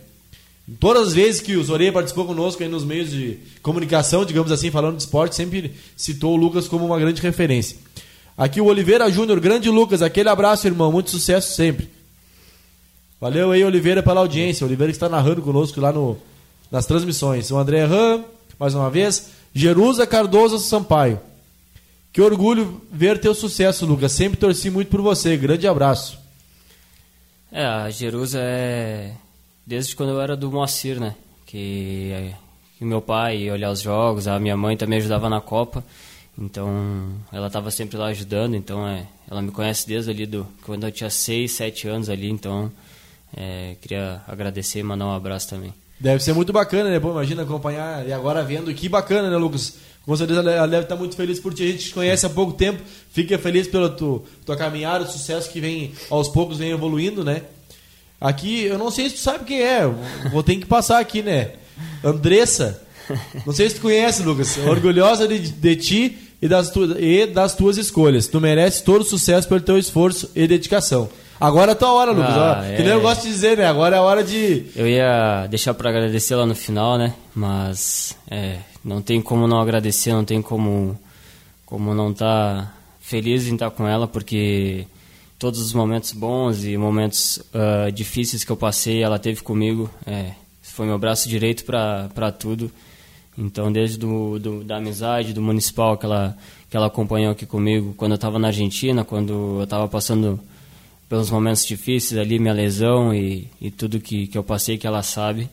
[0.78, 4.70] Todas as vezes que o Zoreia participou conosco aí nos meios de comunicação, digamos assim,
[4.70, 7.78] falando de esporte, sempre citou o Lucas como uma grande referência.
[8.40, 11.90] Aqui o Oliveira Júnior, grande Lucas, aquele abraço, irmão, muito sucesso sempre.
[13.20, 14.66] Valeu aí, Oliveira, pela audiência.
[14.66, 16.16] Oliveira que está narrando conosco lá no,
[16.70, 17.50] nas transmissões.
[17.50, 18.24] O André Ram,
[18.58, 19.32] mais uma vez.
[19.52, 21.20] Jerusa Cardoso Sampaio.
[22.14, 24.12] Que orgulho ver teu sucesso, Lucas.
[24.12, 25.36] Sempre torci muito por você.
[25.36, 26.18] Grande abraço.
[27.52, 29.12] É, a Jerusa é
[29.66, 31.14] desde quando eu era do Moacir, né?
[31.44, 32.32] Que,
[32.78, 35.84] que meu pai ia olhar os jogos, a minha mãe também ajudava na Copa.
[36.40, 40.84] Então, ela estava sempre lá ajudando, então é, ela me conhece desde ali do quando
[40.84, 42.72] eu tinha 6, 7 anos ali, então
[43.36, 45.74] é, queria agradecer e mandar um abraço também.
[46.00, 46.98] Deve ser muito bacana, né?
[46.98, 49.74] Pô, imagina acompanhar e agora vendo, que bacana, né, Lucas?
[50.06, 51.62] Com certeza ela deve estar muito feliz por ti.
[51.62, 52.82] A gente te conhece há pouco tempo,
[53.12, 57.42] fica feliz pela tua, tua caminhada, o sucesso que vem aos poucos vem evoluindo, né?
[58.18, 59.82] Aqui, eu não sei se tu sabe quem é,
[60.32, 61.52] vou ter que passar aqui, né?
[62.02, 62.82] Andressa.
[63.44, 64.56] Não sei se tu conhece, Lucas.
[64.58, 68.26] Orgulhosa de, de ti e das, tu, e das tuas escolhas.
[68.26, 71.08] Tu mereces todo o sucesso pelo teu esforço e dedicação.
[71.40, 72.34] Agora é a tua hora, Lucas.
[72.34, 72.76] Ah, é...
[72.76, 73.66] Que nem eu gosto de dizer, né?
[73.66, 74.66] Agora é a hora de.
[74.76, 77.14] Eu ia deixar para agradecer lá no final, né?
[77.34, 80.98] Mas é, não tem como não agradecer, não tem como,
[81.64, 84.86] como não estar tá feliz em estar com ela, porque
[85.38, 89.90] todos os momentos bons e momentos uh, difíceis que eu passei, ela teve comigo.
[90.06, 90.32] É,
[90.62, 92.70] foi meu braço direito para tudo.
[93.40, 96.36] Então, desde do, do, da amizade, do municipal que ela,
[96.68, 100.38] que ela acompanhou aqui comigo, quando eu estava na Argentina, quando eu estava passando
[101.08, 105.02] pelos momentos difíceis ali, minha lesão e, e tudo que, que eu passei, que ela
[105.02, 105.48] sabe.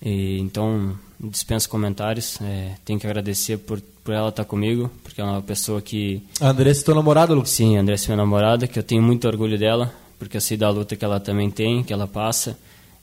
[0.00, 2.40] E, então, dispenso comentários.
[2.40, 6.22] É, tenho que agradecer por, por ela estar comigo, porque é uma pessoa que.
[6.40, 7.50] A Andressa é tua namorada, Lucas?
[7.50, 10.56] Sim, a Andressa é minha namorada, que eu tenho muito orgulho dela, porque eu sei
[10.56, 12.56] da luta que ela também tem, que ela passa.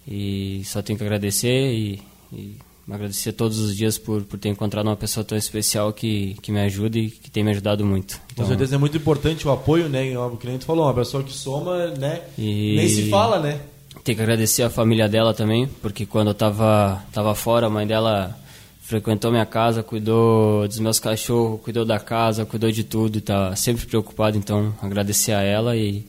[0.08, 2.02] E só tenho que agradecer e,
[2.32, 2.56] e
[2.94, 6.60] agradecer todos os dias por, por ter encontrado uma pessoa tão especial que, que me
[6.60, 8.20] ajuda e que tem me ajudado muito.
[8.32, 10.18] Então, Com certeza é muito importante o apoio, né?
[10.18, 12.22] O cliente falou, uma pessoa que soma, né?
[12.38, 12.76] E...
[12.76, 13.60] Nem se fala, né?
[14.04, 17.88] Tem que agradecer a família dela também, porque quando eu tava, tava fora, a mãe
[17.88, 18.38] dela
[18.86, 23.84] frequentou minha casa, cuidou dos meus cachorros, cuidou da casa, cuidou de tudo, tá sempre
[23.88, 26.06] preocupado, então agradecer a ela e,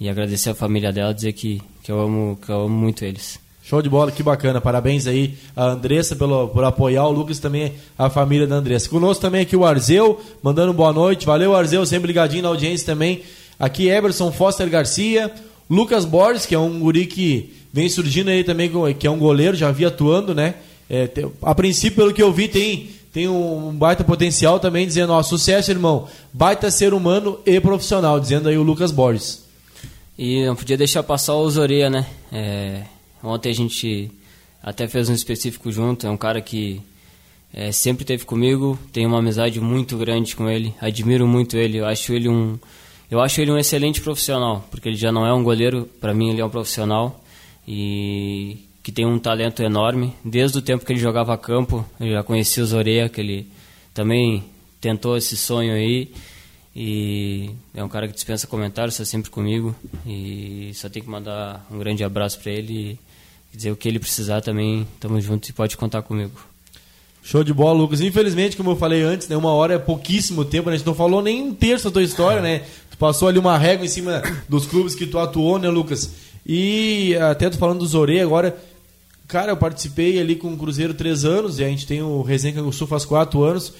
[0.00, 3.38] e agradecer a família dela, dizer que, que, eu amo, que eu amo muito eles.
[3.66, 4.60] Show de bola, que bacana.
[4.60, 8.90] Parabéns aí a Andressa pelo, por apoiar, o Lucas também, a família da Andressa.
[8.90, 11.24] Conosco também aqui o Arzeu, mandando boa noite.
[11.24, 13.22] Valeu, Arzeu, sempre ligadinho na audiência também.
[13.58, 15.32] Aqui Eberson Foster Garcia,
[15.68, 19.56] Lucas Borges, que é um guri que vem surgindo aí também, que é um goleiro,
[19.56, 20.56] já vi atuando, né?
[20.90, 21.08] É,
[21.40, 25.70] a princípio, pelo que eu vi, tem, tem um baita potencial também, dizendo, ó, sucesso,
[25.70, 29.42] irmão, baita ser humano e profissional, dizendo aí o Lucas Borges.
[30.18, 32.06] E não podia deixar passar o Zoreia, né?
[32.30, 32.82] É,
[33.24, 34.10] ontem a gente
[34.62, 36.80] até fez um específico junto, é um cara que
[37.52, 41.86] é, sempre esteve comigo, tenho uma amizade muito grande com ele, admiro muito ele, eu
[41.86, 42.58] acho ele um...
[43.10, 46.30] Eu acho ele um excelente profissional, porque ele já não é um goleiro, para mim
[46.30, 47.22] ele é um profissional
[47.68, 50.12] e que tem um talento enorme.
[50.24, 53.46] Desde o tempo que ele jogava campo, eu já conheci o Zoreia, que ele
[53.94, 54.44] também
[54.80, 56.12] tentou esse sonho aí.
[56.76, 59.74] E é um cara que dispensa comentários, está sempre comigo.
[60.06, 62.98] E só tem que mandar um grande abraço para ele e
[63.54, 66.32] dizer o que ele precisar também, estamos juntos e pode contar comigo.
[67.22, 68.00] Show de bola, Lucas.
[68.00, 70.74] Infelizmente, como eu falei antes, né, uma hora é pouquíssimo tempo, né?
[70.74, 72.62] a gente não falou nem um terço da tua história, né?
[72.90, 76.10] Tu passou ali uma régua em cima dos clubes que tu atuou, né, Lucas?
[76.46, 78.54] E até tô falando do Zorei agora,
[79.26, 82.62] Cara, eu participei ali com o Cruzeiro três anos e a gente tem o Resenha
[82.72, 83.72] Sul faz quatro anos.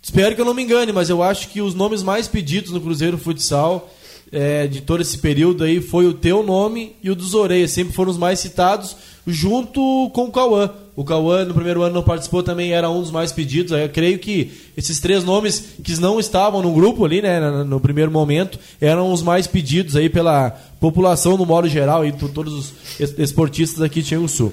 [0.00, 2.80] Espero que eu não me engane, mas eu acho que os nomes mais pedidos no
[2.80, 3.92] Cruzeiro Futsal
[4.32, 7.70] é, de todo esse período aí foi o teu nome e o dos Oreias.
[7.70, 10.70] Sempre foram os mais citados, junto com o Cauã.
[10.94, 13.72] O Cauã no primeiro ano não participou também, era um dos mais pedidos.
[13.72, 18.10] Eu creio que esses três nomes que não estavam no grupo ali, né, no primeiro
[18.10, 20.50] momento, eram os mais pedidos aí pela
[20.80, 24.52] população no modo geral e por todos os esportistas aqui de Xingu Sul.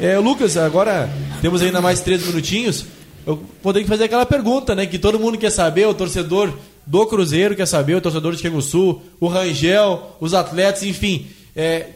[0.00, 1.08] É, Lucas, agora
[1.40, 2.86] temos ainda mais três minutinhos.
[3.26, 6.52] Eu vou ter que fazer aquela pergunta, né, que todo mundo quer saber, o torcedor
[6.90, 11.28] do Cruzeiro quer saber, o torcedor de Xingu Sul, o Rangel, os atletas, enfim.
[11.54, 11.86] É,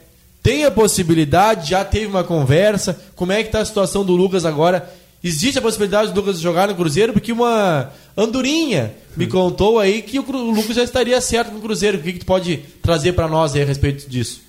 [0.40, 2.96] tem a possibilidade, já teve uma conversa.
[3.16, 4.88] Como é que está a situação do Lucas agora?
[5.22, 7.12] Existe a possibilidade do Lucas jogar no Cruzeiro?
[7.12, 11.98] Porque uma andorinha me contou aí que o Lucas já estaria certo no Cruzeiro.
[11.98, 14.42] O que, que tu pode trazer para nós a respeito disso?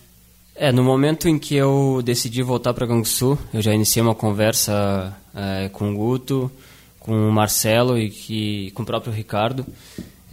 [0.56, 5.12] É, no momento em que eu decidi voltar para Canguçu, eu já iniciei uma conversa
[5.36, 6.52] é, com o Guto,
[7.00, 9.66] com o Marcelo e que, com o próprio Ricardo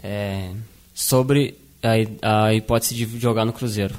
[0.03, 0.50] é,
[0.94, 3.94] sobre a, a hipótese de jogar no Cruzeiro.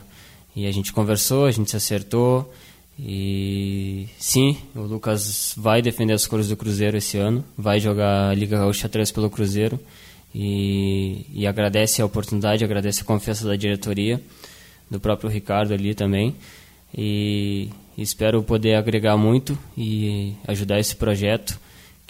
[0.55, 2.53] E a gente conversou, a gente se acertou.
[2.99, 8.35] E sim, o Lucas vai defender as cores do Cruzeiro esse ano, vai jogar a
[8.35, 9.79] Liga Gaúcha 3 pelo Cruzeiro
[10.33, 14.21] e, e agradece a oportunidade, agradece a confiança da diretoria,
[14.91, 16.35] do próprio Ricardo ali também.
[16.95, 21.59] E espero poder agregar muito e ajudar esse projeto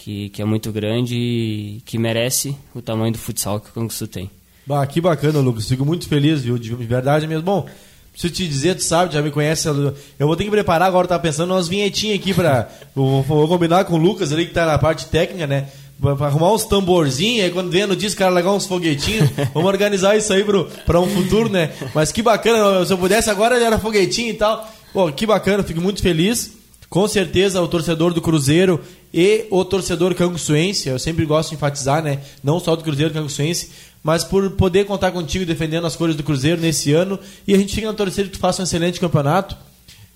[0.03, 4.05] que, que é muito grande e que merece o tamanho do futsal que o Canguçu
[4.05, 4.29] tem.
[4.67, 5.67] Bah, que bacana, Lucas.
[5.67, 6.57] Fico muito feliz, viu?
[6.57, 7.43] De verdade mesmo.
[7.43, 7.65] Bom,
[8.11, 9.67] Preciso te dizer, tu sabe, já me conhece.
[9.67, 12.69] Eu vou ter que preparar agora, tá pensando umas vinhetinhas aqui pra.
[12.93, 15.67] vou, vou, combinar com o Lucas ali que tá na parte técnica, né?
[15.99, 19.29] Pra arrumar uns tamborzinhos, aí quando vem no disco, cara, legar uns foguetinhos.
[19.51, 21.71] Vamos organizar isso aí pro, pra um futuro, né?
[21.95, 24.69] Mas que bacana, se eu pudesse agora era foguetinho e tal.
[24.93, 26.51] Pô, que bacana, fico muito feliz.
[26.89, 28.79] Com certeza o torcedor do Cruzeiro
[29.13, 32.19] e o torcedor canguçuense, eu sempre gosto de enfatizar, né?
[32.43, 33.69] Não só do Cruzeiro canguçuense,
[34.03, 37.19] mas por poder contar contigo defendendo as cores do Cruzeiro nesse ano.
[37.47, 39.55] E a gente fica na torcida que tu faça um excelente campeonato.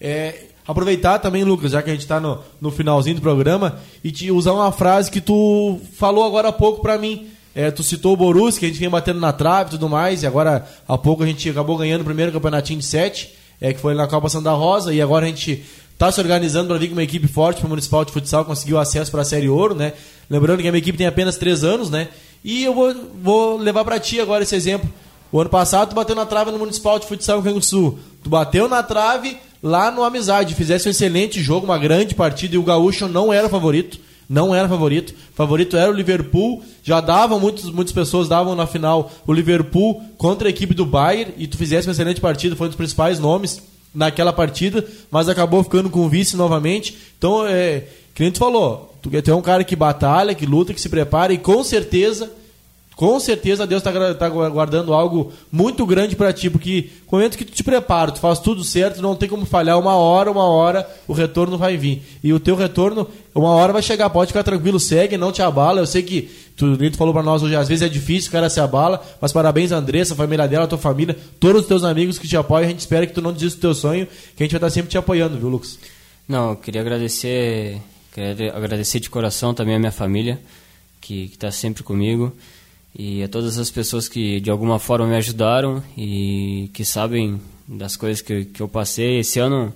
[0.01, 4.11] É, aproveitar também, Lucas, já que a gente está no, no finalzinho do programa, e
[4.11, 7.27] te usar uma frase que tu falou agora há pouco para mim.
[7.53, 10.23] É, tu citou o Borussia, que a gente vem batendo na trave e tudo mais,
[10.23, 13.79] e agora há pouco a gente acabou ganhando o primeiro campeonatinho de sete, é, que
[13.79, 15.63] foi na Copa Santa Rosa, e agora a gente
[15.97, 18.77] está se organizando para vir com uma equipe forte para o Municipal de Futsal, conseguiu
[18.77, 19.93] acesso para a Série Ouro, né?
[20.29, 22.09] Lembrando que a minha equipe tem apenas três anos, né?
[22.43, 24.87] E eu vou, vou levar para ti agora esse exemplo.
[25.31, 27.97] O ano passado tu bateu na trave no Municipal de Futsal Rio Sul.
[28.23, 30.53] Tu bateu na trave lá no Amizade.
[30.53, 33.99] Fizesse um excelente jogo, uma grande partida e o Gaúcho não era favorito.
[34.29, 35.15] Não era favorito.
[35.33, 36.61] Favorito era o Liverpool.
[36.83, 41.33] Já davam, muitas, muitas pessoas davam na final o Liverpool contra a equipe do Bayern.
[41.39, 43.63] E tu fizesse uma excelente partida, foi um dos principais nomes
[43.97, 46.95] naquela partida, mas acabou ficando com vice novamente.
[47.17, 47.83] Então, é,
[48.13, 51.33] que nem tu falou, tu é um cara que batalha, que luta, que se prepara
[51.33, 52.31] e com certeza
[52.97, 57.45] com certeza Deus está tá guardando algo muito grande para ti, porque no momento que
[57.45, 60.89] tu te prepara, tu faz tudo certo, não tem como falhar uma hora, uma hora,
[61.07, 62.01] o retorno vai vir.
[62.23, 65.79] E o teu retorno, uma hora vai chegar, pode ficar tranquilo, segue, não te abala.
[65.79, 66.23] Eu sei que
[66.55, 69.31] tu, tu falou para nós hoje, às vezes é difícil, o cara se abala, mas
[69.31, 72.65] parabéns Andressa, a família dela, a tua família, todos os teus amigos que te apoiam,
[72.65, 74.71] a gente espera que tu não desista do teu sonho, que a gente vai estar
[74.71, 75.77] sempre te apoiando, viu, Lucas?
[76.27, 77.79] Não, eu queria agradecer,
[78.11, 80.41] queria agradecer de coração também a minha família,
[80.99, 82.33] que está sempre comigo
[82.97, 87.95] e a todas as pessoas que de alguma forma me ajudaram e que sabem das
[87.95, 89.19] coisas que, que eu passei.
[89.19, 89.71] Esse ano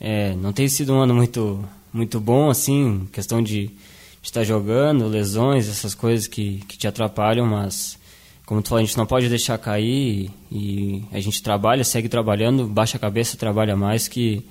[0.00, 3.72] é, não tem sido um ano muito, muito bom, assim, questão de, de
[4.20, 7.96] estar jogando, lesões, essas coisas que, que te atrapalham, mas
[8.44, 12.08] como tu falou, a gente não pode deixar cair e, e a gente trabalha, segue
[12.08, 14.44] trabalhando, baixa a cabeça, trabalha mais que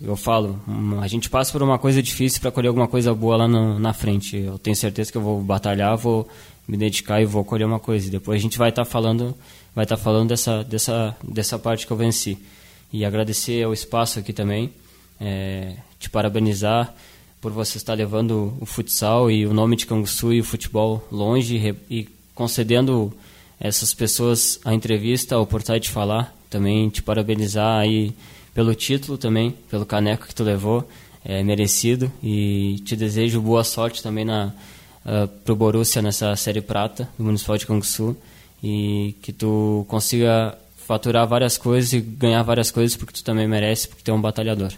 [0.00, 0.58] eu falo,
[1.00, 3.92] a gente passa por uma coisa difícil para colher alguma coisa boa lá no, na
[3.92, 4.36] frente.
[4.36, 6.28] Eu tenho certeza que eu vou batalhar, vou
[6.72, 8.08] me dedicar e vou colher uma coisa.
[8.08, 9.36] E depois a gente vai estar tá falando,
[9.74, 12.38] vai estar tá falando dessa, dessa, dessa parte que eu venci.
[12.90, 14.72] E agradecer ao espaço aqui também,
[15.20, 16.94] é, te parabenizar
[17.42, 21.76] por você estar levando o futsal e o nome de Canguçu e o futebol longe
[21.90, 23.12] e, concedendo
[23.60, 26.34] essas pessoas a entrevista, a oportunidade de falar.
[26.48, 28.14] Também te parabenizar aí
[28.54, 30.88] pelo título também, pelo caneco que tu levou,
[31.22, 34.54] é merecido e te desejo boa sorte também na
[35.04, 38.16] uh, pro Borussia nessa série prata do Municipal de Canguçu
[38.62, 43.88] e que tu consiga faturar várias coisas e ganhar várias coisas porque tu também merece,
[43.88, 44.72] porque tu é um batalhador.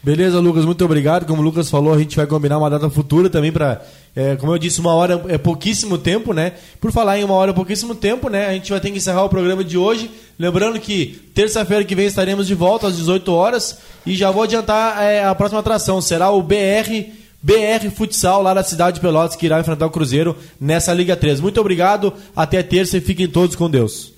[0.00, 1.26] Beleza, Lucas, muito obrigado.
[1.26, 3.82] Como o Lucas falou, a gente vai combinar uma data futura também para,
[4.14, 6.52] é, como eu disse, uma hora é pouquíssimo tempo, né?
[6.80, 8.46] Por falar em uma hora é pouquíssimo tempo, né?
[8.46, 10.08] A gente vai ter que encerrar o programa de hoje.
[10.38, 15.02] Lembrando que terça-feira que vem estaremos de volta às 18 horas e já vou adiantar
[15.02, 16.00] é, a próxima atração.
[16.00, 20.36] Será o BR BR Futsal, lá da cidade de Pelotas, que irá enfrentar o Cruzeiro
[20.60, 21.40] nessa Liga 3.
[21.40, 24.17] Muito obrigado, até terça e fiquem todos com Deus.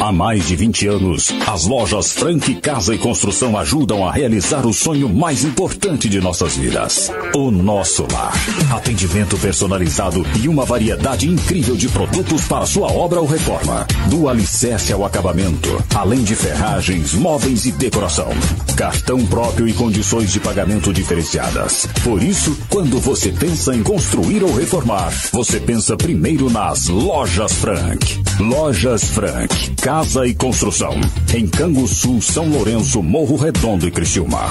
[0.00, 4.72] Há mais de 20 anos, as lojas Frank Casa e Construção ajudam a realizar o
[4.72, 8.32] sonho mais importante de nossas vidas: o nosso lar.
[8.70, 13.86] Atendimento personalizado e uma variedade incrível de produtos para sua obra ou reforma.
[14.08, 18.28] Do alicerce ao acabamento, além de ferragens, móveis e decoração.
[18.76, 21.88] Cartão próprio e condições de pagamento diferenciadas.
[22.04, 28.27] Por isso, quando você pensa em construir ou reformar, você pensa primeiro nas Lojas Frank.
[28.40, 30.92] Lojas Frank Casa e Construção.
[31.34, 34.50] Em Canguçu, São Lourenço, Morro Redondo e Criciúma.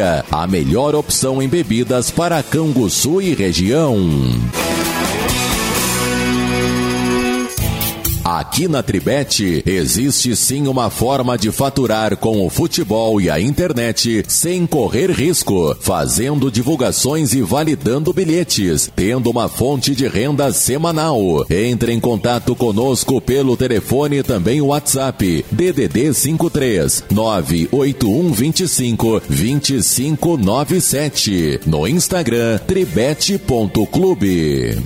[0.00, 3.96] a melhor opção em bebidas para Canguçu e região.
[8.24, 14.24] Aqui na Tribete existe sim uma forma de faturar com o futebol e a internet
[14.28, 21.46] sem correr risco, fazendo divulgações e validando bilhetes, tendo uma fonte de renda semanal.
[21.48, 31.88] Entre em contato conosco pelo telefone e também WhatsApp DDD 53 981 25 2597 no
[31.88, 34.76] Instagram tribete.clube.